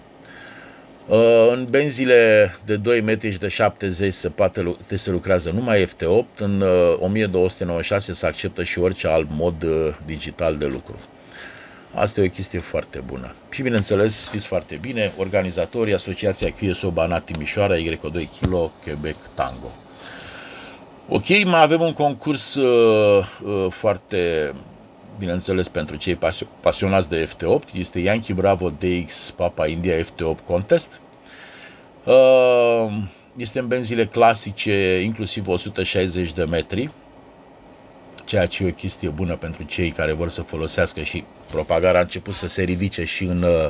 Uh, 1.08 1.52
în 1.52 1.68
benzile 1.70 2.52
de 2.66 2.76
2 2.76 3.02
metri 3.02 3.32
și 3.32 3.40
de 3.40 3.48
70 3.48 4.14
se, 4.14 4.30
poate, 4.30 4.76
se 4.96 5.12
lucrează 5.12 5.50
numai 5.50 5.86
FT8, 5.86 6.38
în 6.38 6.62
1296 7.00 8.12
uh, 8.12 8.18
se 8.18 8.26
acceptă 8.26 8.64
și 8.64 8.80
orice 8.80 9.08
alt 9.08 9.28
mod 9.32 9.64
uh, 9.64 9.90
digital 10.06 10.58
de 10.58 10.66
lucru. 10.66 10.96
Asta 11.96 12.22
e 12.22 12.26
o 12.26 12.30
chestie 12.30 12.60
foarte 12.60 13.00
bună. 13.00 13.36
Și 13.50 13.62
bineînțeles, 13.62 14.26
știți 14.28 14.48
foarte 14.48 14.78
bine, 14.82 15.14
organizatorii, 15.18 15.94
Asociația 15.94 16.52
QSO 16.52 16.90
Banat 16.90 17.24
Timișoara, 17.24 17.76
Y2 17.78 18.28
Kilo, 18.40 18.72
Quebec 18.84 19.16
Tango. 19.34 19.72
Ok, 21.10 21.28
mai 21.46 21.62
avem 21.62 21.82
un 21.82 21.94
concurs 21.94 22.56
uh, 22.56 23.26
uh, 23.44 23.66
foarte, 23.70 24.54
bineînțeles, 25.20 25.68
pentru 25.68 25.96
cei 25.96 26.18
pasionați 26.62 27.10
de 27.10 27.30
FT8. 27.30 27.74
Este 27.74 28.00
Yankee 28.00 28.36
Bravo 28.36 28.70
DX 28.70 29.34
Papa 29.36 29.68
India 29.68 29.98
FT8 29.98 30.46
Contest. 30.48 31.02
Uh, 32.04 32.94
este 33.36 33.60
în 33.60 33.68
benzile 33.68 34.06
clasice, 34.06 35.02
inclusiv 35.04 35.48
160 35.48 36.34
de 36.34 36.44
metri, 36.44 36.90
ceea 38.26 38.46
ce 38.46 38.64
e 38.64 38.70
o 38.70 38.72
chestie 38.72 39.10
bună 39.10 39.36
pentru 39.36 39.64
cei 39.64 39.92
care 39.92 40.14
vor 40.14 40.30
să 40.30 40.42
folosească 40.42 41.02
și 41.02 41.24
propagarea 41.52 42.00
a 42.00 42.04
început 42.04 42.34
să 42.34 42.48
se 42.48 42.64
ridice 42.64 43.04
și 43.06 43.24
în, 43.24 43.44
uh, 43.44 43.70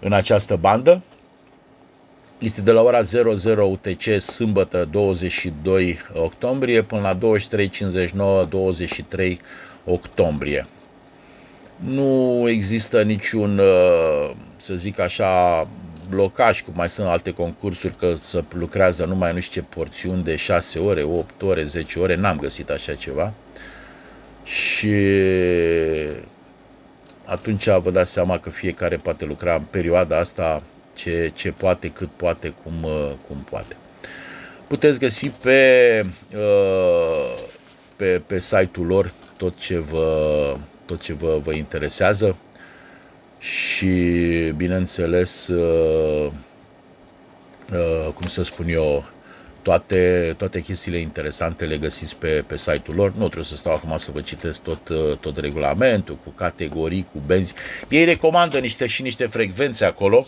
în 0.00 0.12
această 0.12 0.56
bandă. 0.56 1.02
Este 2.38 2.60
de 2.60 2.70
la 2.70 2.82
ora 2.82 3.02
00 3.02 3.64
UTC 3.64 4.20
sâmbătă 4.20 4.88
22 4.90 5.98
octombrie 6.14 6.82
până 6.82 7.00
la 7.00 7.38
23.59 8.44 8.48
23 8.48 9.40
octombrie. 9.84 10.66
Nu 11.76 12.44
există 12.48 13.02
niciun, 13.02 13.58
uh, 13.58 14.30
să 14.56 14.74
zic 14.74 14.98
așa, 14.98 15.66
blocaj, 16.08 16.62
cum 16.62 16.72
mai 16.76 16.90
sunt 16.90 17.06
alte 17.06 17.30
concursuri, 17.30 17.94
că 17.96 18.16
să 18.24 18.44
lucrează 18.52 19.04
numai 19.04 19.32
nu 19.32 19.40
știu 19.40 19.60
ce 19.60 19.66
porțiuni 19.76 20.22
de 20.22 20.36
6 20.36 20.78
ore, 20.78 21.02
8 21.02 21.42
ore, 21.42 21.64
10 21.64 21.98
ore, 21.98 22.16
n-am 22.16 22.38
găsit 22.38 22.70
așa 22.70 22.94
ceva. 22.94 23.32
Și 24.44 24.94
atunci 27.24 27.68
vă 27.68 27.90
dați 27.90 28.12
seama 28.12 28.38
că 28.38 28.50
fiecare 28.50 28.96
poate 28.96 29.24
lucra 29.24 29.54
în 29.54 29.62
perioada 29.70 30.18
asta 30.18 30.62
ce, 30.94 31.32
ce 31.34 31.50
poate, 31.50 31.88
cât 31.88 32.08
poate, 32.16 32.54
cum, 32.62 32.82
uh, 32.82 33.12
cum 33.26 33.46
poate. 33.50 33.76
Puteți 34.66 34.98
găsi 34.98 35.28
pe, 35.28 36.04
uh, 36.34 37.42
pe, 37.96 38.22
pe 38.26 38.40
site-ul 38.40 38.86
lor 38.86 39.12
tot 39.36 39.58
ce 39.58 39.78
vă, 39.78 40.56
tot 40.86 41.00
ce 41.00 41.12
vă, 41.12 41.38
vă 41.42 41.52
interesează 41.52 42.36
și, 43.38 43.86
bineînțeles, 44.56 45.46
uh, 45.46 46.30
cum 48.14 48.28
să 48.28 48.42
spun 48.42 48.68
eu, 48.68 49.04
toate, 49.62 50.34
toate 50.38 50.60
chestiile 50.60 50.98
interesante 50.98 51.64
le 51.64 51.78
găsiți 51.78 52.16
pe, 52.16 52.44
pe 52.46 52.56
site-ul 52.56 52.96
lor. 52.96 53.12
Nu 53.12 53.24
trebuie 53.24 53.44
să 53.44 53.56
stau 53.56 53.72
acum 53.74 53.98
să 53.98 54.10
vă 54.10 54.20
citesc 54.20 54.60
tot, 54.60 54.90
tot 55.20 55.38
regulamentul, 55.38 56.18
cu 56.24 56.30
categorii, 56.30 57.06
cu 57.12 57.22
benzi. 57.26 57.54
Ei 57.88 58.04
recomandă 58.04 58.58
niște 58.58 58.86
și 58.86 59.02
niște 59.02 59.26
frecvențe 59.26 59.84
acolo, 59.84 60.24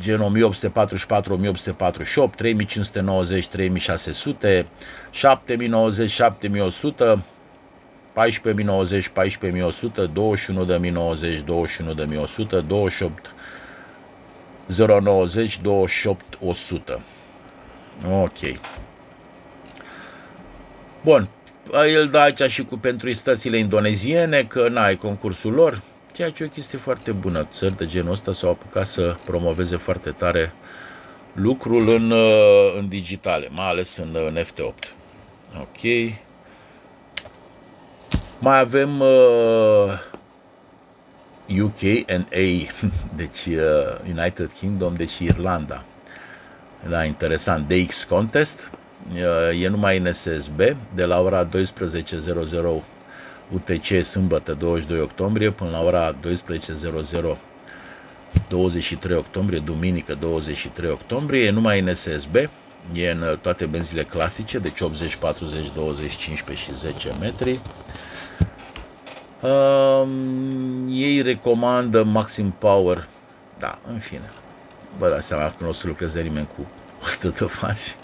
gen 0.00 0.20
1844, 0.20 1.32
1848, 1.32 2.36
3590, 2.36 3.46
3600, 3.48 4.66
7090, 5.10 6.10
7100, 6.10 7.24
14.090, 8.14 9.08
14.100, 9.08 10.08
21.090, 10.08 11.44
21.100, 11.44 12.66
28 12.66 13.34
090, 14.76 15.60
28 15.62 16.38
100. 16.40 17.00
Ok. 18.06 18.60
Bun. 21.04 21.28
El 21.94 22.08
dă 22.08 22.18
aici 22.18 22.42
și 22.42 22.64
cu 22.64 22.76
pentru 22.76 23.14
stațiile 23.14 23.58
indoneziene, 23.58 24.42
că 24.42 24.68
n-ai 24.68 24.96
concursul 24.96 25.52
lor, 25.52 25.82
ceea 26.12 26.30
ce 26.30 26.42
e 26.42 26.46
o 26.46 26.48
chestie 26.48 26.78
foarte 26.78 27.12
bună. 27.12 27.46
Țări 27.52 27.76
de 27.76 27.86
genul 27.86 28.12
ăsta 28.12 28.32
s-au 28.32 28.50
apucat 28.50 28.86
să 28.86 29.16
promoveze 29.24 29.76
foarte 29.76 30.10
tare 30.10 30.52
lucrul 31.32 31.88
în, 31.88 32.10
uh, 32.10 32.74
în 32.78 32.88
digitale, 32.88 33.48
mai 33.50 33.68
ales 33.68 33.96
în, 33.96 34.16
în 34.26 34.44
FT8. 34.44 34.92
Ok. 35.60 36.12
Mai 38.38 38.58
avem 38.58 39.00
uh, 39.00 40.00
UK 41.62 42.10
and 42.10 42.26
A, 42.32 42.72
deci 43.16 43.46
uh, 43.46 44.16
United 44.16 44.50
Kingdom, 44.58 44.94
deci 44.94 45.18
Irlanda. 45.18 45.84
Da, 46.88 47.04
interesant. 47.04 47.68
DX 47.68 48.04
Contest 48.04 48.70
e 49.60 49.68
numai 49.68 49.98
în 49.98 50.12
SSB 50.12 50.60
de 50.94 51.04
la 51.04 51.20
ora 51.20 51.48
12.00 51.48 51.52
UTC 53.52 54.04
sâmbătă 54.04 54.54
22 54.54 55.00
octombrie 55.00 55.50
până 55.50 55.70
la 55.70 55.82
ora 55.82 56.14
12.00 56.14 57.36
23 58.48 59.16
octombrie, 59.16 59.58
duminică 59.58 60.14
23 60.14 60.90
octombrie, 60.90 61.44
e 61.44 61.50
numai 61.50 61.80
în 61.80 61.94
SSB, 61.94 62.34
e 62.92 63.10
în 63.10 63.38
toate 63.42 63.66
benzile 63.66 64.04
clasice, 64.04 64.58
deci 64.58 64.80
80, 64.80 65.16
40, 65.16 65.72
20, 65.74 66.16
15 66.16 66.64
și 66.64 66.78
10 66.78 67.16
metri. 67.20 67.60
Um, 69.40 70.88
ei 70.90 71.22
recomandă 71.22 72.02
Maxim 72.02 72.54
Power, 72.58 73.08
da, 73.58 73.78
în 73.88 73.98
fine, 73.98 74.30
vă 74.98 75.08
dați 75.08 75.26
seama 75.26 75.44
că 75.44 75.54
nu 75.58 75.68
o 75.68 75.72
să 75.72 75.86
lucreze 75.86 76.20
nimeni 76.20 76.48
cu 76.56 76.66
100 77.04 77.28
de 77.28 77.44
fați. 77.44 77.96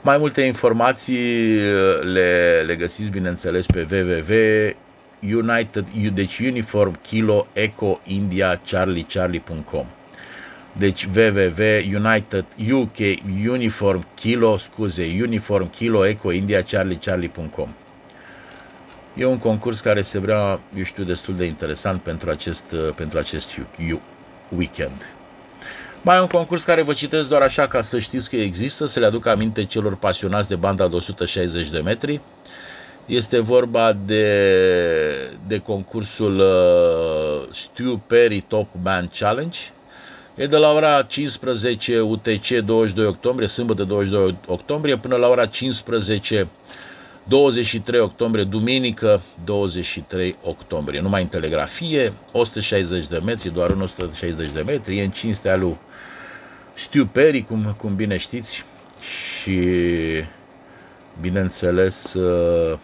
Mai 0.00 0.18
multe 0.18 0.40
informații 0.40 1.56
uh, 1.56 2.00
le, 2.02 2.62
le 2.66 2.76
găsiți, 2.76 3.10
bineînțeles, 3.10 3.66
pe 3.66 3.86
www. 3.90 4.76
United, 5.20 5.86
deci 6.14 6.38
Uniform 6.38 7.00
Kilo 7.00 7.46
Eco 7.52 8.00
India 8.04 8.60
Charlie 8.64 9.06
Charlie.com 9.08 9.86
deci 10.72 11.04
www 11.04 11.62
United 11.94 12.44
UK 12.70 12.98
Uniform 13.48 14.06
Kilo, 14.14 14.56
scuze, 14.56 15.02
Uniform 15.22 15.70
Kilo 15.70 16.04
Eco 16.06 16.30
India 16.30 16.62
Charlie 16.62 16.98
Charlie.com 16.98 17.68
E 19.14 19.24
un 19.24 19.38
concurs 19.38 19.80
care 19.80 20.02
se 20.02 20.18
vrea, 20.18 20.60
eu 20.76 20.82
știu, 20.82 21.04
destul 21.04 21.36
de 21.36 21.44
interesant 21.44 22.00
pentru 22.00 22.30
acest, 22.30 22.64
uh, 22.72 22.94
pentru 22.94 23.18
acest 23.18 23.48
weekend. 24.56 25.17
Mai 26.02 26.16
e 26.16 26.20
un 26.20 26.26
concurs 26.26 26.62
care 26.62 26.82
vă 26.82 26.92
citesc 26.92 27.28
doar 27.28 27.42
așa 27.42 27.66
ca 27.66 27.82
să 27.82 27.98
știți 27.98 28.30
că 28.30 28.36
există, 28.36 28.86
să 28.86 29.00
le 29.00 29.06
aduc 29.06 29.26
aminte 29.26 29.64
celor 29.64 29.96
pasionați 29.96 30.48
de 30.48 30.54
banda 30.54 30.88
de 30.88 30.96
160 30.96 31.70
de 31.70 31.78
metri. 31.78 32.20
Este 33.06 33.38
vorba 33.38 33.92
de, 33.92 34.26
de 35.46 35.58
concursul 35.58 36.38
uh, 36.38 37.54
Stu 37.54 38.02
Perry 38.06 38.40
Top 38.48 38.68
Man 38.82 39.10
Challenge. 39.18 39.58
E 40.34 40.46
de 40.46 40.56
la 40.56 40.72
ora 40.72 41.02
15 41.02 42.00
UTC 42.00 42.48
22 42.48 43.06
octombrie, 43.06 43.48
sâmbătă 43.48 43.84
22 43.84 44.36
octombrie, 44.46 44.96
până 44.96 45.16
la 45.16 45.28
ora 45.28 45.46
15 45.46 46.48
23 47.28 48.00
octombrie, 48.00 48.44
duminică 48.44 49.22
23 49.44 50.36
octombrie. 50.42 51.00
Numai 51.00 51.22
în 51.22 51.28
telegrafie, 51.28 52.12
160 52.32 53.06
de 53.06 53.20
metri, 53.24 53.52
doar 53.52 53.70
în 53.70 53.80
160 53.80 54.50
de 54.50 54.60
metri, 54.60 54.98
e 54.98 55.04
în 55.04 55.10
cinstea 55.10 55.56
lui 55.56 55.76
Stu 56.74 57.06
Perry, 57.06 57.42
cum, 57.42 57.74
cum 57.78 57.94
bine 57.94 58.16
știți, 58.16 58.64
și 59.00 59.60
bineînțeles, 61.20 62.14
uh, 62.14 62.78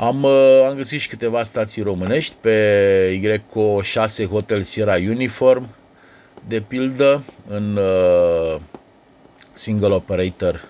Am, 0.00 0.22
uh, 0.22 0.64
am 0.66 0.74
găsit 0.74 1.00
și 1.00 1.08
câteva 1.08 1.44
stații 1.44 1.82
românești 1.82 2.34
pe 2.40 3.20
YCO6 3.22 4.26
Hotel 4.30 4.62
Sierra 4.62 4.94
Uniform, 4.94 5.68
de 6.48 6.60
pildă, 6.60 7.22
în 7.48 7.76
uh, 7.76 8.60
single 9.54 9.94
operator 9.94 10.68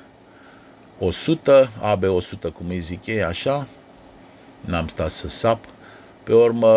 100, 0.99 1.71
AB100 1.81 2.53
cum 2.55 2.69
îi 2.69 2.81
zic 2.81 3.07
ei, 3.07 3.23
așa, 3.23 3.67
n-am 4.61 4.89
stat 4.89 5.11
să 5.11 5.29
sap. 5.29 5.65
Pe 6.25 6.35
urmă 6.35 6.69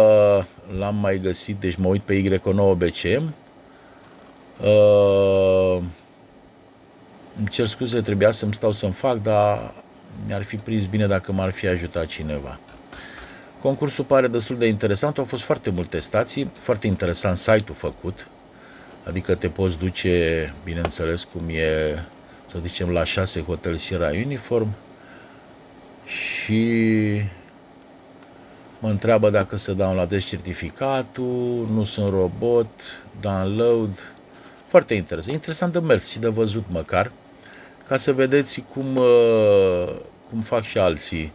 l-am 0.78 0.96
mai 0.96 1.20
găsit, 1.20 1.56
deci 1.60 1.76
mă 1.76 1.88
uit 1.88 2.02
pe 2.02 2.22
Y9 2.22 2.78
BCM. 2.78 3.34
Uh, 4.62 5.82
îmi 7.38 7.48
cer 7.50 7.68
scuze, 7.68 8.02
trebuia 8.02 8.32
să-mi 8.32 8.54
stau 8.54 8.72
să-mi 8.72 8.94
fac, 8.94 9.22
dar 9.22 9.74
mi-ar 10.28 10.44
fi 10.44 10.56
prins 10.56 10.86
bine 10.86 11.08
dacă 11.08 11.32
m-ar 11.32 11.52
fi 11.52 11.68
ajutat 11.68 12.06
cineva. 12.06 12.60
Concursul 13.62 14.04
pare 14.04 14.28
destul 14.28 14.58
de 14.58 14.68
interesant, 14.68 15.18
au 15.18 15.26
fost 15.26 15.44
foarte 15.44 15.70
multe 15.70 16.00
stații, 16.00 16.52
foarte 16.60 16.88
interesant 16.88 17.38
site-ul 17.38 17.76
făcut, 17.78 18.28
adică 19.04 19.36
te 19.36 19.48
poți 19.50 19.78
duce, 19.78 20.54
bineînțeles, 20.64 21.24
cum 21.24 21.50
e, 21.50 21.96
să 22.52 22.58
zicem, 22.62 22.90
la 22.90 23.04
6 23.04 23.42
Hotel 23.42 23.78
Sierra 23.78 24.10
Uniform 24.10 24.74
și 26.06 27.22
mă 28.80 28.90
întreabă 28.90 29.30
dacă 29.30 29.56
să 29.56 29.74
downloadez 29.74 30.24
certificatul, 30.24 31.68
nu 31.72 31.84
sunt 31.84 32.10
robot, 32.10 32.70
download. 33.22 34.12
Foarte 34.68 34.94
interesant. 34.94 35.34
Interesant 35.34 35.74
de 35.74 35.80
mers 35.80 36.10
și 36.10 36.20
de 36.20 36.28
văzut 36.28 36.64
măcar, 36.70 37.12
ca 37.94 38.00
să 38.00 38.14
vedeți 38.14 38.64
cum, 38.74 38.96
uh, 38.96 39.96
cum 40.30 40.42
fac 40.42 40.64
și 40.64 40.78
alții. 40.78 41.32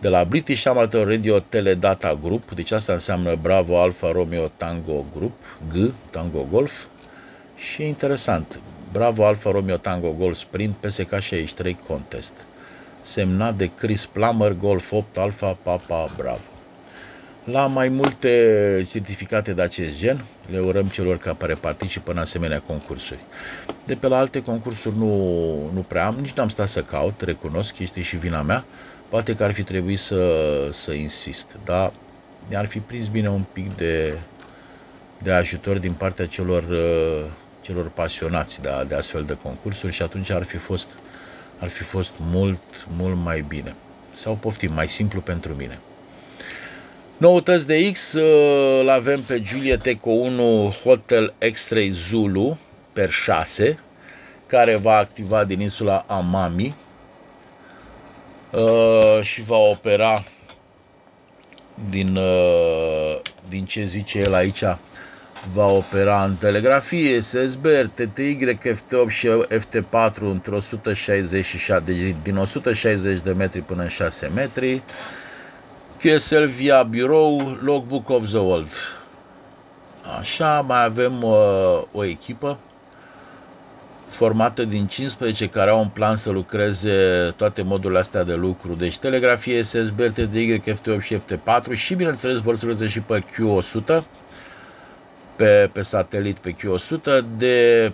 De 0.00 0.08
la 0.08 0.24
British 0.24 0.66
Amateur 0.66 1.06
Radio 1.06 1.38
Teledata 1.38 2.18
Group, 2.22 2.50
deci 2.54 2.70
asta 2.70 2.92
înseamnă 2.92 3.34
Bravo 3.42 3.80
Alpha 3.80 4.10
Romeo 4.10 4.50
Tango 4.56 5.04
Group, 5.16 5.32
G, 5.72 5.92
Tango 6.10 6.46
Golf. 6.50 6.84
Și 7.56 7.82
e 7.82 7.86
interesant, 7.86 8.60
Bravo 8.92 9.24
Alpha 9.24 9.50
Romeo 9.50 9.76
Tango 9.76 10.10
Golf 10.18 10.36
Sprint 10.36 10.76
PSK 10.76 11.20
63 11.20 11.78
Contest 11.86 12.32
semnat 13.02 13.54
de 13.54 13.70
Chris 13.74 14.06
Plummer 14.06 14.52
Golf 14.52 14.92
8 14.92 15.16
Alpha 15.16 15.58
Papa 15.62 16.06
Bravo 16.16 16.49
la 17.44 17.66
mai 17.66 17.88
multe 17.88 18.86
certificate 18.90 19.52
de 19.52 19.62
acest 19.62 19.98
gen. 19.98 20.24
Le 20.50 20.60
urăm 20.60 20.86
celor 20.86 21.18
care 21.18 21.54
participă 21.54 22.10
în 22.10 22.18
asemenea 22.18 22.60
concursuri. 22.60 23.20
De 23.84 23.94
pe 23.94 24.06
la 24.06 24.18
alte 24.18 24.42
concursuri 24.42 24.96
nu, 24.96 25.14
nu 25.74 25.80
prea 25.80 26.06
am, 26.06 26.14
nici 26.14 26.32
n-am 26.32 26.48
stat 26.48 26.68
să 26.68 26.82
caut, 26.82 27.20
recunosc, 27.20 27.78
este 27.78 28.02
și 28.02 28.16
vina 28.16 28.42
mea. 28.42 28.64
Poate 29.08 29.34
că 29.34 29.44
ar 29.44 29.52
fi 29.52 29.62
trebuit 29.62 29.98
să, 29.98 30.32
să 30.72 30.92
insist, 30.92 31.56
dar 31.64 31.92
mi-ar 32.48 32.66
fi 32.66 32.78
prins 32.78 33.08
bine 33.08 33.28
un 33.28 33.44
pic 33.52 33.76
de, 33.76 34.18
de 35.22 35.30
ajutor 35.30 35.78
din 35.78 35.92
partea 35.92 36.26
celor, 36.26 36.64
celor 37.60 37.88
pasionați 37.88 38.60
de, 38.60 38.68
de 38.88 38.94
astfel 38.94 39.24
de 39.24 39.36
concursuri 39.42 39.92
și 39.92 40.02
atunci 40.02 40.30
ar 40.30 40.42
fi 40.42 40.56
fost, 40.56 40.88
ar 41.58 41.68
fi 41.68 41.82
fost 41.82 42.12
mult, 42.18 42.62
mult 42.96 43.16
mai 43.16 43.44
bine. 43.48 43.74
Sau 44.14 44.34
poftim, 44.34 44.72
mai 44.72 44.88
simplu 44.88 45.20
pentru 45.20 45.54
mine. 45.54 45.78
Noutăți 47.20 47.66
de 47.66 47.92
X 47.92 48.12
îl 48.80 48.88
avem 48.88 49.20
pe 49.22 49.42
Juliet 49.44 49.86
Eco 49.86 50.10
1 50.10 50.72
Hotel 50.84 51.34
X-Ray 51.52 51.90
Zulu 51.90 52.58
per 52.92 53.10
6 53.10 53.78
care 54.46 54.76
va 54.76 54.94
activa 54.94 55.44
din 55.44 55.60
insula 55.60 56.04
Amami 56.08 56.74
uh, 58.50 59.22
și 59.22 59.42
va 59.42 59.56
opera 59.56 60.24
din, 61.90 62.16
uh, 62.16 63.20
din 63.48 63.64
ce 63.64 63.84
zice 63.84 64.18
el 64.18 64.34
aici 64.34 64.64
va 65.54 65.66
opera 65.66 66.24
în 66.24 66.34
telegrafie, 66.34 67.20
SSBR, 67.20 67.84
TTY, 67.94 68.58
FT8 68.58 69.08
și 69.08 69.28
FT4 69.48 70.18
într 70.20 70.52
166, 70.52 71.82
deci 71.84 72.14
din 72.22 72.36
160 72.36 73.20
de 73.20 73.32
metri 73.32 73.60
până 73.60 73.82
în 73.82 73.88
6 73.88 74.30
metri. 74.34 74.82
QSL 76.00 76.44
via 76.44 76.82
birou, 76.82 77.58
Logbook 77.62 78.08
of 78.08 78.28
the 78.28 78.38
World. 78.38 78.68
Așa, 80.18 80.60
mai 80.60 80.84
avem 80.84 81.22
uh, 81.22 81.82
o 81.92 82.04
echipă 82.04 82.58
formată 84.08 84.64
din 84.64 84.86
15 84.86 85.48
care 85.48 85.70
au 85.70 85.80
un 85.80 85.88
plan 85.88 86.16
să 86.16 86.30
lucreze 86.30 86.90
toate 87.36 87.62
modurile 87.62 87.98
astea 87.98 88.24
de 88.24 88.34
lucru, 88.34 88.74
deci 88.74 88.98
telegrafie, 88.98 89.62
SSB, 89.62 90.00
TDY, 90.00 90.60
FT8 90.60 91.00
și 91.00 91.16
FT4 91.16 91.72
și 91.72 91.94
bineînțeles 91.94 92.40
vor 92.40 92.56
să 92.56 92.66
lucreze 92.66 92.90
și 92.90 93.00
pe 93.00 93.20
Q100 93.20 94.02
pe, 95.36 95.70
pe 95.72 95.82
satelit 95.82 96.36
pe 96.36 96.54
Q100 96.54 97.24
de 97.36 97.92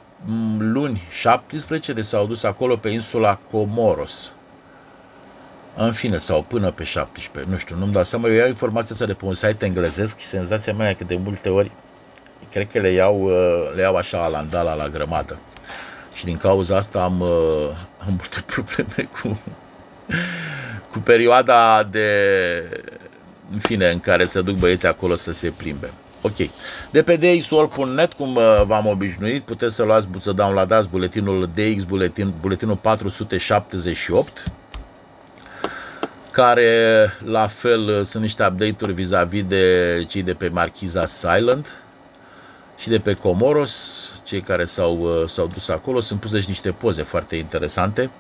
luni 0.58 1.02
17 1.10 1.92
de 1.92 2.02
s-au 2.02 2.26
dus 2.26 2.42
acolo 2.42 2.76
pe 2.76 2.88
insula 2.88 3.38
Comoros 3.50 4.32
în 5.76 5.92
fine, 5.92 6.18
sau 6.18 6.42
până 6.42 6.70
pe 6.70 6.84
17, 6.84 7.52
nu 7.52 7.58
știu, 7.58 7.76
nu-mi 7.76 7.92
dau 7.92 8.04
seama, 8.04 8.28
eu 8.28 8.34
iau 8.34 8.48
informația 8.48 8.94
asta 8.94 9.06
de 9.06 9.12
pe 9.12 9.24
un 9.24 9.34
site 9.34 9.64
englezesc 9.64 10.18
și 10.18 10.26
senzația 10.26 10.72
mea 10.72 10.90
e 10.90 10.94
că 10.94 11.04
de 11.04 11.16
multe 11.16 11.48
ori 11.48 11.70
cred 12.50 12.70
că 12.72 12.78
le 12.78 12.88
iau, 12.88 13.22
uh, 13.22 13.74
le 13.74 13.82
iau 13.82 13.94
așa 13.94 14.26
la 14.26 14.38
andala, 14.38 14.74
la 14.74 14.88
grămadă. 14.88 15.38
Și 16.14 16.24
din 16.24 16.36
cauza 16.36 16.76
asta 16.76 17.02
am, 17.02 17.20
uh, 17.20 17.68
am 17.98 18.08
multe 18.08 18.44
probleme 18.52 19.08
cu, 19.20 19.40
cu 20.92 20.98
perioada 20.98 21.82
de, 21.90 22.08
în 23.52 23.58
fine, 23.58 23.90
în 23.90 24.00
care 24.00 24.24
se 24.24 24.42
duc 24.42 24.56
băieții 24.56 24.88
acolo 24.88 25.16
să 25.16 25.32
se 25.32 25.48
plimbe. 25.48 25.90
Ok. 26.20 26.36
De 26.90 27.02
pe 27.02 27.16
dxor.net, 27.16 28.12
cum 28.12 28.34
uh, 28.34 28.62
v-am 28.64 28.86
obișnuit, 28.86 29.42
puteți 29.42 29.74
să 29.74 29.82
luați, 29.82 30.06
să 30.18 30.32
downloadați 30.32 30.88
buletinul 30.88 31.50
DX, 31.54 31.84
buletin, 31.84 32.32
buletinul 32.40 32.76
478, 32.76 34.44
care 36.36 37.12
la 37.24 37.46
fel 37.46 38.04
sunt 38.04 38.22
niște 38.22 38.46
update-uri 38.46 38.92
vis-a-vis 38.92 39.44
de 39.44 40.04
cei 40.08 40.22
de 40.22 40.32
pe 40.32 40.48
Marchiza 40.48 41.06
Silent 41.06 41.82
și 42.76 42.88
de 42.88 42.98
pe 42.98 43.14
Comoros, 43.14 43.98
cei 44.24 44.40
care 44.40 44.64
s-au, 44.64 45.24
s-au 45.26 45.46
dus 45.46 45.68
acolo, 45.68 46.00
sunt 46.00 46.20
puse 46.20 46.40
și 46.40 46.48
niște 46.48 46.70
poze 46.70 47.02
foarte 47.02 47.36
interesante. 47.36 48.10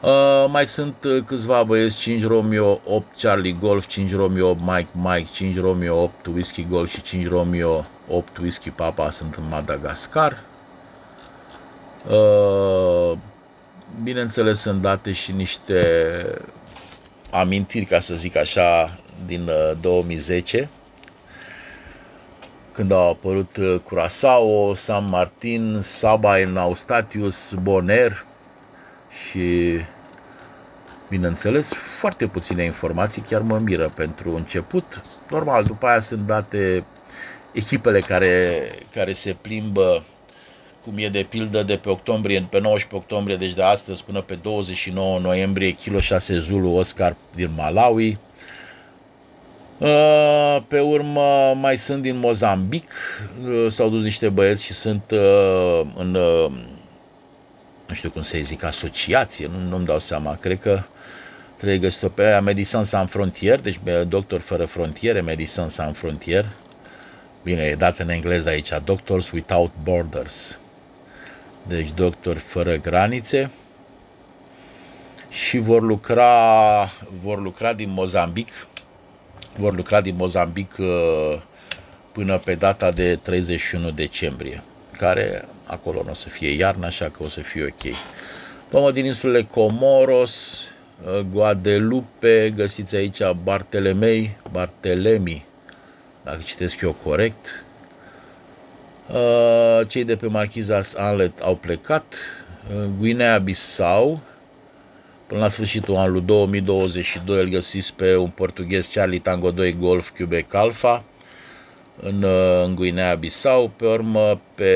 Uh, 0.00 0.46
mai 0.48 0.66
sunt 0.66 0.94
câțiva 1.26 1.62
băieți, 1.62 1.96
5 1.96 2.24
Romeo 2.24 2.80
8 2.84 3.20
Charlie 3.20 3.56
Golf, 3.60 3.86
5 3.86 4.14
Romeo 4.14 4.48
8 4.48 4.60
Mike 4.60 4.88
Mike, 4.92 5.30
5 5.32 5.58
Romeo 5.60 6.02
8 6.02 6.26
Whisky 6.26 6.66
Golf 6.70 6.90
și 6.90 7.02
5 7.02 7.28
Romeo 7.28 7.86
8 8.08 8.38
Whisky 8.38 8.70
Papa 8.70 9.10
sunt 9.10 9.34
în 9.34 9.44
Madagascar. 9.48 10.38
Uh, 12.10 13.18
bineînțeles 14.02 14.60
sunt 14.60 14.80
date 14.80 15.12
și 15.12 15.32
niște 15.32 15.80
amintiri, 17.32 17.84
ca 17.84 18.00
să 18.00 18.14
zic 18.14 18.36
așa, 18.36 18.98
din 19.26 19.50
2010. 19.80 20.68
când 22.72 22.92
au 22.92 23.08
apărut 23.10 23.56
uh, 23.56 23.80
Curaçao, 23.80 24.74
San 24.74 25.08
Martin, 25.08 25.78
Saba 25.80 26.36
în 26.36 26.56
Eustatius, 26.56 27.54
Bonaire 27.62 28.24
și 29.28 29.78
bineînțeles 31.08 31.72
foarte 31.72 32.26
puține 32.26 32.64
informații, 32.64 33.22
chiar 33.22 33.40
mă 33.40 33.58
miră 33.58 33.88
pentru 33.94 34.34
început. 34.34 35.02
Normal, 35.30 35.64
după 35.64 35.86
aia 35.86 36.00
sunt 36.00 36.26
date 36.26 36.84
echipele 37.52 38.00
care, 38.00 38.62
care 38.92 39.12
se 39.12 39.36
plimbă 39.40 40.04
cum 40.84 40.94
e 40.96 41.08
de 41.08 41.26
pildă 41.28 41.62
de 41.62 41.76
pe 41.76 41.88
octombrie, 41.88 42.46
pe 42.50 42.58
19 42.58 42.94
octombrie, 42.94 43.36
deci 43.36 43.54
de 43.54 43.62
astăzi 43.62 44.04
până 44.04 44.20
pe 44.20 44.34
29 44.34 45.18
noiembrie, 45.18 45.70
Kilo 45.70 46.00
6 46.00 46.38
Zulu 46.38 46.74
Oscar 46.74 47.16
din 47.34 47.50
Malawi. 47.56 48.18
Uh, 49.78 50.58
pe 50.68 50.80
urmă 50.80 51.54
mai 51.60 51.78
sunt 51.78 52.02
din 52.02 52.16
Mozambic, 52.16 52.92
uh, 53.44 53.66
s-au 53.70 53.88
dus 53.88 54.02
niște 54.02 54.28
băieți 54.28 54.64
și 54.64 54.72
sunt 54.72 55.02
uh, 55.10 55.80
în, 55.96 56.10
nu 57.86 57.94
știu 57.94 58.10
cum 58.10 58.22
să 58.22 58.38
zic, 58.42 58.62
asociație, 58.62 59.46
nu, 59.46 59.68
nu-mi 59.68 59.86
dau 59.86 59.98
seama, 59.98 60.36
cred 60.40 60.60
că 60.60 60.82
trebuie 61.56 61.78
găsit-o 61.78 62.08
pe 62.08 62.22
aia, 62.22 62.40
Medicine 62.40 62.84
Sans 62.84 63.10
Frontier, 63.10 63.60
deci 63.60 63.80
doctor 64.08 64.40
fără 64.40 64.64
frontiere, 64.64 65.20
Medicine 65.20 65.68
Sans 65.68 65.98
Frontier, 65.98 66.46
bine, 67.42 67.62
e 67.62 67.74
dat 67.74 67.98
în 67.98 68.08
engleză 68.08 68.48
aici, 68.48 68.70
Doctors 68.84 69.30
Without 69.30 69.70
Borders, 69.82 70.58
deci 71.68 71.90
doctori 71.94 72.38
fără 72.38 72.76
granițe, 72.76 73.50
și 75.32 75.58
vor 75.58 75.82
lucra, 75.82 76.28
vor 77.22 77.40
lucra 77.40 77.72
din 77.72 77.90
Mozambic, 77.90 78.48
vor 79.56 79.74
lucra 79.74 80.00
din 80.00 80.16
Mozambic 80.16 80.74
uh, 80.78 81.40
până 82.12 82.38
pe 82.38 82.54
data 82.54 82.90
de 82.90 83.16
31 83.16 83.90
decembrie, 83.90 84.62
care 84.96 85.48
acolo 85.66 86.02
nu 86.02 86.10
o 86.10 86.14
să 86.14 86.28
fie 86.28 86.50
iarnă, 86.50 86.86
așa 86.86 87.08
că 87.08 87.22
o 87.22 87.28
să 87.28 87.40
fie 87.40 87.64
ok. 87.64 87.94
Pomă 88.68 88.90
din 88.90 89.04
insulele 89.04 89.42
Comoros, 89.42 90.60
uh, 91.04 91.18
Guadeloupe, 91.32 92.52
găsiți 92.56 92.96
aici 92.96 93.20
Bartelemei, 93.42 94.36
Bartelemi, 94.50 95.44
dacă 96.24 96.40
citesc 96.44 96.80
eu 96.80 96.96
corect. 97.02 97.64
Uh, 99.12 99.88
cei 99.88 100.04
de 100.04 100.16
pe 100.16 100.26
Marchiza 100.26 100.80
Anlet 100.96 101.40
au 101.40 101.56
plecat. 101.56 102.14
Guinea-Bissau, 102.98 104.20
Până 105.32 105.44
la 105.44 105.50
sfârșitul 105.50 105.96
anului 105.96 106.20
2022 106.20 107.42
îl 107.42 107.48
găsiți 107.48 107.94
pe 107.94 108.16
un 108.16 108.28
portughez 108.28 108.86
Charlie 108.86 109.18
Tango 109.18 109.50
2 109.50 109.76
Golf 109.78 110.10
Quebec 110.10 110.54
Alpha 110.54 111.04
în, 112.00 112.22
uh, 112.22 112.64
în 112.64 112.74
Guinea-Bissau. 112.74 113.68
Pe 113.76 113.86
urmă, 113.86 114.40
pe 114.54 114.74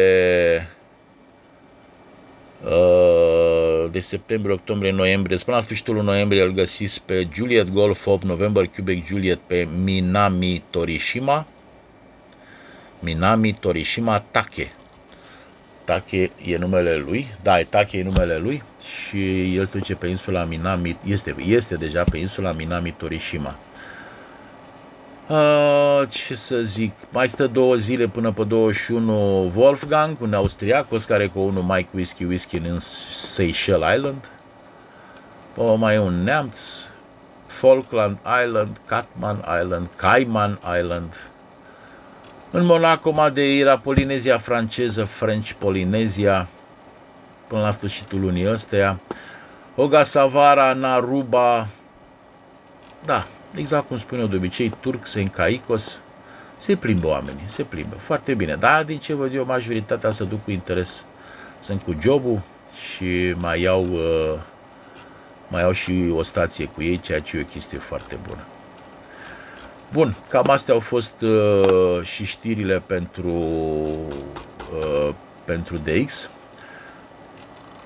uh, 2.65 3.91
de 3.91 4.01
septembrie, 4.01 4.55
octombrie, 4.55 4.91
noiembrie, 4.91 5.37
până 5.37 5.57
la 5.57 5.63
sfârșitul 5.63 6.03
noiembrie 6.03 6.43
îl 6.43 6.51
găsiți 6.51 7.03
pe 7.03 7.29
Juliet 7.33 7.69
Golf 7.69 8.07
8 8.07 8.25
November 8.25 8.67
Quebec 8.67 9.07
Juliet 9.07 9.39
pe 9.47 9.69
Minami 9.83 10.63
Torishima. 10.71 11.47
Minami 12.99 13.53
Torishima 13.53 14.23
Take. 14.31 14.73
Take 15.85 16.31
e 16.45 16.57
numele 16.57 16.97
lui, 16.97 17.35
da, 17.43 17.63
Take 17.63 17.99
e 17.99 18.03
numele 18.03 18.37
lui 18.37 18.63
și 19.07 19.55
el 19.57 19.67
se 19.67 19.79
duce 19.79 19.95
pe 19.95 20.07
insula 20.07 20.45
Minami, 20.45 20.99
este, 21.05 21.35
este 21.47 21.75
deja 21.75 22.05
pe 22.11 22.19
insula 22.19 22.53
Minami 22.53 22.93
Torishima. 22.93 23.57
Uh, 25.29 26.03
ce 26.09 26.35
să 26.35 26.63
zic, 26.63 26.93
mai 27.11 27.29
stă 27.29 27.47
două 27.47 27.75
zile 27.75 28.09
până 28.09 28.33
pe 28.33 28.45
21 28.45 29.53
Wolfgang, 29.55 30.21
un 30.21 30.35
austriac, 30.35 30.87
care 31.07 31.27
cu 31.27 31.41
unul 31.41 31.63
Mike 31.63 31.89
Whisky 31.95 32.25
Whisky 32.25 32.57
în 32.57 32.81
Seychelles 33.35 33.97
Island. 33.97 34.31
O, 35.57 35.75
mai 35.75 35.95
e 35.95 35.99
un 35.99 36.23
neamț, 36.23 36.59
Falkland 37.47 38.19
Island, 38.45 38.77
Catman 38.87 39.45
Island, 39.63 39.89
Cayman 39.97 40.61
Island, 40.81 41.13
în 42.51 42.65
Monaco, 42.65 43.11
Madeira, 43.11 43.79
Polinezia 43.79 44.39
franceză, 44.39 45.05
French 45.05 45.51
Polinezia, 45.59 46.49
până 47.47 47.61
la 47.61 47.73
sfârșitul 47.73 48.21
lunii 48.21 48.51
ăsteia, 48.51 49.01
Ogasavara, 49.75 50.73
Naruba, 50.73 51.69
da, 53.05 53.27
exact 53.55 53.89
cum 53.89 53.97
spun 53.97 54.19
eu 54.19 54.27
de 54.27 54.37
obicei, 54.37 54.75
Turk, 54.81 55.07
Sencaicos, 55.07 55.99
se 56.57 56.77
plimbă 56.77 57.07
oamenii, 57.07 57.45
se 57.47 57.63
plimbă, 57.63 57.95
foarte 57.95 58.35
bine, 58.35 58.55
dar 58.55 58.85
din 58.85 58.99
ce 58.99 59.15
văd 59.15 59.35
eu, 59.35 59.45
majoritatea 59.45 60.13
să 60.13 60.25
duc 60.25 60.45
cu 60.45 60.51
interes, 60.51 61.05
sunt 61.63 61.83
cu 61.83 61.97
jobul 62.01 62.41
și 62.75 63.35
mai 63.39 63.61
iau, 63.61 63.85
uh, 63.85 64.39
mai 65.49 65.61
iau 65.61 65.73
și 65.73 66.13
o 66.15 66.23
stație 66.23 66.65
cu 66.65 66.83
ei, 66.83 66.99
ceea 66.99 67.21
ce 67.21 67.37
e 67.37 67.41
o 67.41 67.45
chestie 67.45 67.79
foarte 67.79 68.19
bună. 68.29 68.43
Bun, 69.93 70.17
cam 70.29 70.51
astea 70.51 70.75
au 70.75 70.81
fost 70.81 71.21
uh, 71.21 72.03
și 72.03 72.25
știrile 72.25 72.83
pentru, 72.87 73.31
uh, 74.81 75.15
pentru 75.45 75.77
DX. 75.77 76.31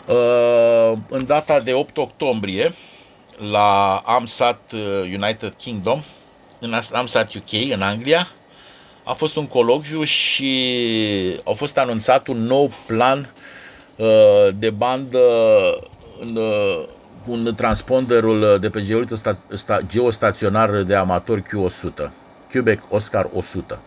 Uh, 0.06 0.92
în 1.08 1.26
data 1.26 1.60
de 1.60 1.72
8 1.72 1.96
octombrie, 1.96 2.74
la 3.50 3.96
AMSAT 4.04 4.72
uh, 4.72 4.80
United 5.02 5.54
Kingdom, 5.56 6.02
în 6.58 6.80
AMSAT 6.92 7.34
UK, 7.34 7.72
în 7.72 7.82
Anglia, 7.82 8.28
a 9.04 9.12
fost 9.12 9.36
un 9.36 9.46
colocviu 9.46 10.04
și 10.04 11.40
a 11.44 11.50
fost 11.50 11.78
anunțat 11.78 12.26
un 12.26 12.42
nou 12.42 12.70
plan 12.86 13.34
uh, 13.96 14.48
de 14.54 14.70
bandă 14.70 15.20
în, 16.20 16.36
uh, 16.36 16.84
un 17.26 17.54
transponderul 17.56 18.42
uh, 18.42 18.60
de 18.60 18.68
pe 18.68 18.84
geostaționar 19.86 20.82
de 20.82 20.94
amator 20.94 21.40
Q100, 21.42 22.10
Quebec 22.50 22.82
Oscar 22.88 23.28
100. 23.34 23.78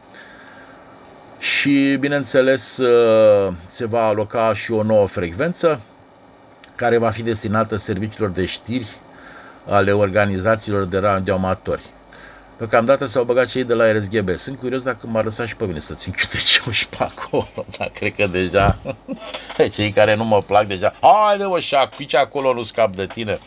Și, 1.40 1.98
bineînțeles, 2.00 2.78
uh, 2.78 3.54
se 3.68 3.86
va 3.86 4.06
aloca 4.08 4.54
și 4.54 4.72
o 4.72 4.84
nouă 4.84 5.08
frecvență 5.08 5.80
care 6.76 6.98
va 6.98 7.10
fi 7.10 7.24
destinată 7.24 7.76
serviciilor 7.76 8.30
de 8.30 8.46
știri 8.46 8.88
ale 9.68 9.92
organizațiilor 9.92 10.84
de 10.84 10.98
radioamatori. 10.98 11.84
Deocamdată 12.58 13.06
s-au 13.06 13.24
băgat 13.24 13.48
cei 13.48 13.64
de 13.64 13.74
la 13.74 13.92
RSGB. 13.92 14.38
Sunt 14.38 14.60
curios 14.60 14.84
dacă 14.84 15.08
m-ar 15.08 15.24
lăsa 15.24 15.46
și 15.46 15.56
pe 15.56 15.66
mine 15.66 15.80
să 15.80 15.94
țin 15.94 16.14
câte 16.18 16.38
ce 16.38 16.72
și 16.72 16.88
pe 16.88 16.98
acolo. 17.00 17.48
Dar 17.78 17.90
cred 17.94 18.16
că 18.16 18.28
deja 18.28 18.78
cei 19.76 19.92
care 19.92 20.16
nu 20.16 20.26
mă 20.26 20.38
plac 20.38 20.66
deja, 20.66 20.94
haide 21.02 21.46
mă 21.46 21.60
și 21.60 21.76
pici 21.98 22.16
acolo, 22.16 22.54
nu 22.54 22.64
scap 22.64 22.96
de 22.96 23.06
tine. 23.06 23.40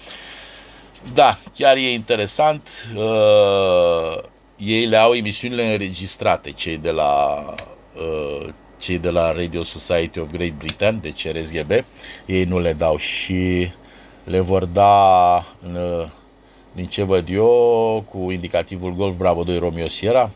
Da, 1.14 1.38
chiar 1.54 1.76
e 1.76 1.92
interesant. 1.92 2.88
Uh, 2.96 4.22
ei 4.56 4.86
le 4.86 4.96
au 4.96 5.14
emisiunile 5.14 5.72
înregistrate, 5.72 6.50
cei 6.50 6.78
de 6.78 6.90
la 6.90 7.44
uh, 7.94 8.48
cei 8.78 8.98
de 8.98 9.10
la 9.10 9.32
Radio 9.32 9.62
Society 9.62 10.18
of 10.18 10.30
Great 10.30 10.52
Britain, 10.52 10.98
deci 11.00 11.26
RSGB, 11.28 11.70
ei 12.26 12.44
nu 12.44 12.58
le 12.58 12.72
dau 12.72 12.96
și 12.96 13.70
le 14.24 14.40
vor 14.40 14.64
da 14.64 15.36
în 15.62 16.08
din 16.76 16.86
ce 16.86 17.02
văd 17.02 17.28
eu, 17.30 18.04
cu 18.10 18.30
indicativul 18.30 18.94
Golf 18.94 19.16
Bravo 19.16 19.42
2 19.42 19.58
Romeo 19.58 19.88
Sierra, 19.88 20.30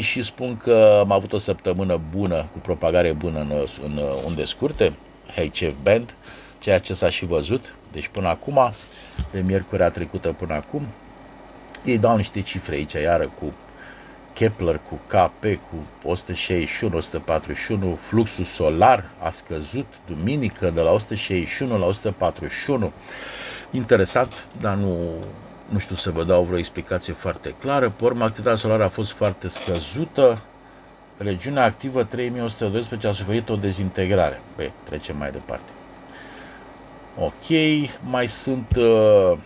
și 0.00 0.22
spun 0.22 0.56
că 0.56 0.98
am 1.00 1.12
avut 1.12 1.32
o 1.32 1.38
săptămână 1.38 2.00
bună, 2.16 2.46
cu 2.52 2.58
propagare 2.58 3.12
bună 3.12 3.38
în, 3.38 3.52
în 3.82 4.00
unde 4.26 4.44
scurte, 4.44 4.92
HF 5.34 5.74
Band, 5.82 6.14
ceea 6.58 6.78
ce 6.78 6.94
s-a 6.94 7.10
și 7.10 7.24
văzut, 7.24 7.74
deci 7.92 8.08
până 8.08 8.28
acum, 8.28 8.72
de 9.30 9.40
miercurea 9.40 9.90
trecută 9.90 10.32
până 10.32 10.54
acum, 10.54 10.86
ei 11.84 11.98
dau 11.98 12.16
niște 12.16 12.40
cifre 12.40 12.74
aici, 12.74 12.92
iară 12.92 13.32
cu 13.38 13.52
Kepler, 14.32 14.80
cu 14.88 15.00
KP, 15.06 15.42
cu 15.42 16.08
161, 16.08 16.96
141, 16.96 17.94
fluxul 17.94 18.44
solar 18.44 19.10
a 19.18 19.30
scăzut 19.30 19.86
duminică 20.06 20.70
de 20.70 20.80
la 20.80 20.92
161 20.92 21.78
la 21.78 21.86
141. 21.86 22.92
Interesant, 23.70 24.32
dar 24.60 24.74
nu, 24.74 25.10
nu 25.68 25.78
știu 25.78 25.94
să 25.94 26.10
vă 26.10 26.24
dau 26.24 26.42
vreo 26.42 26.58
explicație 26.58 27.12
foarte 27.12 27.54
clară. 27.60 27.90
Pe 27.90 28.04
urmă, 28.04 28.24
activitatea 28.24 28.58
solară 28.58 28.84
a 28.84 28.88
fost 28.88 29.12
foarte 29.12 29.48
scăzută. 29.48 30.42
Regiunea 31.16 31.64
activă 31.64 32.04
3112 32.04 33.08
a 33.08 33.12
suferit 33.12 33.48
o 33.48 33.56
dezintegrare. 33.56 34.40
Pe, 34.56 34.70
trecem 34.84 35.16
mai 35.16 35.30
departe. 35.30 35.70
Ok, 37.18 37.48
mai 38.00 38.28
sunt... 38.28 38.76
Uh, 38.76 39.38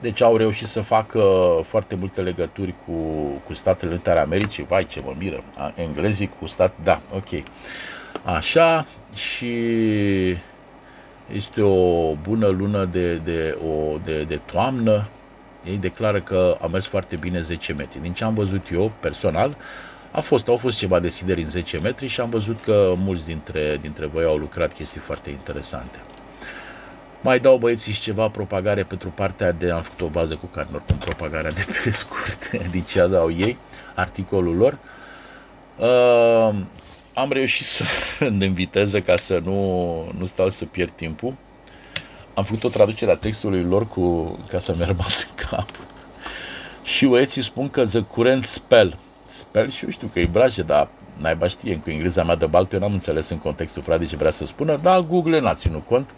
deci 0.00 0.20
au 0.20 0.36
reușit 0.36 0.66
să 0.66 0.80
facă 0.80 1.22
foarte 1.64 1.94
multe 1.94 2.20
legături 2.20 2.74
cu, 2.86 2.92
cu 3.46 3.54
Statele 3.54 3.90
Unite 3.90 4.10
ale 4.10 4.20
Americii. 4.20 4.64
Vai, 4.64 4.86
ce 4.86 5.00
mă 5.04 5.14
miră. 5.18 5.44
Englezii 5.74 6.30
cu 6.38 6.46
stat... 6.46 6.72
Da, 6.84 7.00
ok. 7.14 7.42
Așa 8.24 8.86
și 9.14 9.54
este 11.34 11.62
o 11.62 12.12
bună 12.14 12.46
lună 12.46 12.84
de, 12.84 13.14
de, 13.14 13.58
o, 13.68 13.98
de, 14.04 14.22
de 14.22 14.40
toamnă. 14.44 15.08
Ei 15.64 15.76
declară 15.76 16.20
că 16.20 16.56
a 16.60 16.66
mers 16.66 16.86
foarte 16.86 17.16
bine 17.16 17.40
10 17.40 17.72
metri. 17.72 18.00
Din 18.00 18.12
ce 18.12 18.24
am 18.24 18.34
văzut 18.34 18.66
eu 18.72 18.92
personal, 19.00 19.56
a 20.10 20.20
fost, 20.20 20.48
au 20.48 20.56
fost 20.56 20.78
ceva 20.78 21.00
deschideri 21.00 21.42
în 21.42 21.48
10 21.48 21.78
metri 21.78 22.06
și 22.06 22.20
am 22.20 22.30
văzut 22.30 22.62
că 22.62 22.92
mulți 22.96 23.24
dintre, 23.24 23.78
dintre 23.80 24.06
voi 24.06 24.24
au 24.24 24.36
lucrat 24.36 24.72
chestii 24.72 25.00
foarte 25.00 25.30
interesante. 25.30 25.98
Mai 27.22 27.38
dau 27.40 27.56
băieții 27.56 27.92
și 27.92 28.00
ceva 28.00 28.28
propagare 28.28 28.82
pentru 28.82 29.08
partea 29.08 29.52
de, 29.52 29.70
am 29.70 29.82
făcut 29.82 30.00
o 30.00 30.06
bază 30.06 30.34
cu 30.36 30.46
care 30.46 30.68
oricum 30.74 30.96
propagarea 30.96 31.50
de 31.50 31.66
pe 31.84 31.90
scurt, 31.90 32.50
din 32.72 32.82
ce 32.82 33.06
dau 33.06 33.30
ei, 33.30 33.58
articolul 33.94 34.56
lor. 34.56 34.78
Uh, 35.78 36.54
am 37.14 37.32
reușit 37.32 37.66
să 37.66 37.84
în 38.40 38.52
viteză 38.52 39.00
ca 39.00 39.16
să 39.16 39.40
nu, 39.44 40.12
nu 40.18 40.26
stau 40.26 40.48
să 40.50 40.64
pierd 40.64 40.90
timpul. 40.90 41.34
Am 42.34 42.44
făcut 42.44 42.64
o 42.64 42.68
traducere 42.68 43.10
a 43.10 43.16
textului 43.16 43.62
lor 43.62 43.88
cu, 43.88 44.38
ca 44.50 44.58
să 44.58 44.74
mi-a 44.76 44.86
rămas 44.94 45.22
în 45.22 45.44
cap. 45.48 45.68
Și 46.82 47.06
băieții 47.06 47.42
spun 47.42 47.68
că 47.68 47.86
the 47.86 48.00
current 48.00 48.44
spell. 48.44 48.96
Spell 49.26 49.70
și 49.70 49.84
eu 49.84 49.90
știu 49.90 50.10
că 50.12 50.20
e 50.20 50.26
braje, 50.26 50.62
dar 50.62 50.88
naiba 51.16 51.48
știe, 51.48 51.76
cu 51.76 51.90
engleza 51.90 52.24
mea 52.24 52.36
de 52.36 52.46
balt, 52.46 52.72
eu 52.72 52.78
n-am 52.78 52.92
înțeles 52.92 53.28
în 53.28 53.38
contextul 53.38 53.82
frate 53.82 54.04
ce 54.04 54.16
vrea 54.16 54.30
să 54.30 54.46
spună, 54.46 54.76
dar 54.76 55.00
Google 55.00 55.40
n-a 55.40 55.54
ținut 55.54 55.86
cont. 55.86 56.10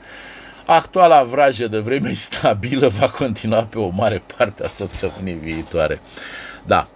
Actuala 0.72 1.22
vrajă 1.22 1.68
de 1.68 1.78
vreme 1.78 2.12
stabilă 2.28 2.88
va 2.88 3.08
continua 3.10 3.62
pe 3.62 3.78
o 3.78 3.88
mare 3.88 4.22
parte 4.36 4.64
a 4.64 4.68
săptămânii 4.68 5.34
viitoare. 5.34 6.00
Da, 6.66 6.88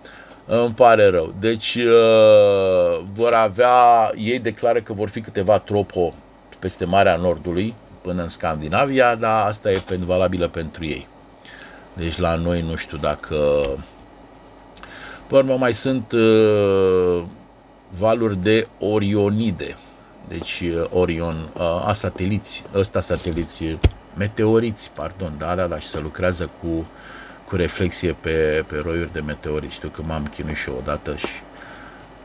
îmi 0.46 0.74
pare 0.74 1.06
rău. 1.06 1.34
Deci 1.38 1.74
uh, 1.74 3.04
vor 3.12 3.32
avea, 3.32 4.10
ei 4.14 4.38
declară 4.38 4.80
că 4.80 4.92
vor 4.92 5.08
fi 5.08 5.20
câteva 5.20 5.58
tropo 5.58 6.14
peste 6.58 6.84
Marea 6.84 7.16
Nordului 7.16 7.74
până 8.00 8.22
în 8.22 8.28
Scandinavia, 8.28 9.14
dar 9.14 9.46
asta 9.46 9.72
e 9.72 9.82
valabilă 10.06 10.48
pentru 10.48 10.84
ei. 10.84 11.06
Deci 11.92 12.18
la 12.18 12.34
noi 12.34 12.60
nu 12.60 12.76
știu 12.76 12.96
dacă... 12.96 13.36
Pe 15.26 15.34
urmă 15.34 15.56
mai 15.56 15.74
sunt 15.74 16.12
uh, 16.12 17.22
valuri 17.98 18.36
de 18.36 18.68
Orionide. 18.78 19.76
Deci 20.28 20.60
uh, 20.60 20.86
Orion, 20.92 21.48
uh, 21.52 21.60
a 21.62 21.92
sateliți, 21.92 22.64
ăsta 22.74 23.00
sateliți, 23.00 23.78
meteoriți, 24.16 24.90
pardon, 24.94 25.32
da, 25.38 25.54
da, 25.54 25.66
da, 25.66 25.78
și 25.78 25.86
se 25.86 25.98
lucrează 25.98 26.50
cu 26.60 26.86
cu 27.46 27.56
reflexie 27.56 28.12
pe, 28.12 28.64
pe 28.66 28.76
roiuri 28.76 29.12
de 29.12 29.20
meteori. 29.20 29.70
Știu 29.70 29.88
că 29.88 30.02
m-am 30.02 30.26
chinuit 30.26 30.56
și 30.56 30.68
eu 30.68 30.76
odată 30.76 31.16
și 31.16 31.26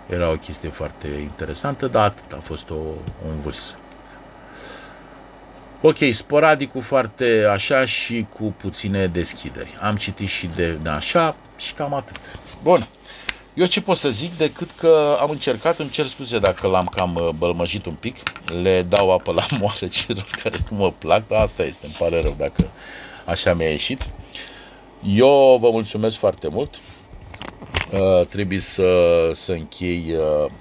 era 0.10 0.30
o 0.30 0.36
chestie 0.36 0.70
foarte 0.70 1.08
interesantă, 1.08 1.88
dar 1.88 2.04
atât 2.06 2.32
a 2.32 2.40
fost 2.44 2.70
o, 2.70 2.76
un 3.28 3.42
vâs. 3.44 3.76
Ok, 5.82 5.98
sporadicul 6.12 6.82
foarte 6.82 7.48
așa 7.52 7.86
și 7.86 8.28
cu 8.38 8.54
puține 8.58 9.08
deschideri. 9.08 9.78
Am 9.82 9.96
citit 9.96 10.28
și 10.28 10.48
de, 10.56 10.72
de 10.72 10.90
așa 10.90 11.36
și 11.58 11.74
cam 11.74 11.94
atât. 11.94 12.20
Bun. 12.64 12.88
Eu 13.54 13.66
ce 13.66 13.82
pot 13.82 13.98
să 13.98 14.10
zic 14.10 14.38
decât 14.38 14.70
că 14.76 15.18
am 15.20 15.30
încercat, 15.30 15.80
îmi 15.80 15.90
cer 15.90 16.08
scuze 16.08 16.40
dacă 16.40 16.68
l-am 16.68 16.86
cam 16.86 17.16
uh, 17.16 17.30
bălmăjit 17.38 17.86
un 17.86 17.94
pic, 17.94 18.16
le 18.62 18.82
dau 18.82 19.12
apă 19.12 19.32
la 19.32 19.46
moară 19.60 19.88
celor 19.88 20.28
care 20.44 20.60
nu 20.70 20.78
mă 20.78 20.92
plac, 20.92 21.28
dar 21.28 21.42
asta 21.42 21.64
este, 21.64 21.86
îmi 21.86 21.96
pare 22.00 22.22
rău 22.22 22.36
dacă 22.38 22.68
așa 23.26 23.54
mi-a 23.54 23.70
ieșit. 23.70 24.08
Eu 25.04 25.58
vă 25.62 25.70
mulțumesc 25.70 26.16
foarte 26.18 26.48
mult. 26.48 26.80
Uh, 27.94 28.26
trebuie 28.26 28.60
să, 28.60 29.30
să 29.32 29.52
închei 29.52 30.16
uh, 30.16 30.52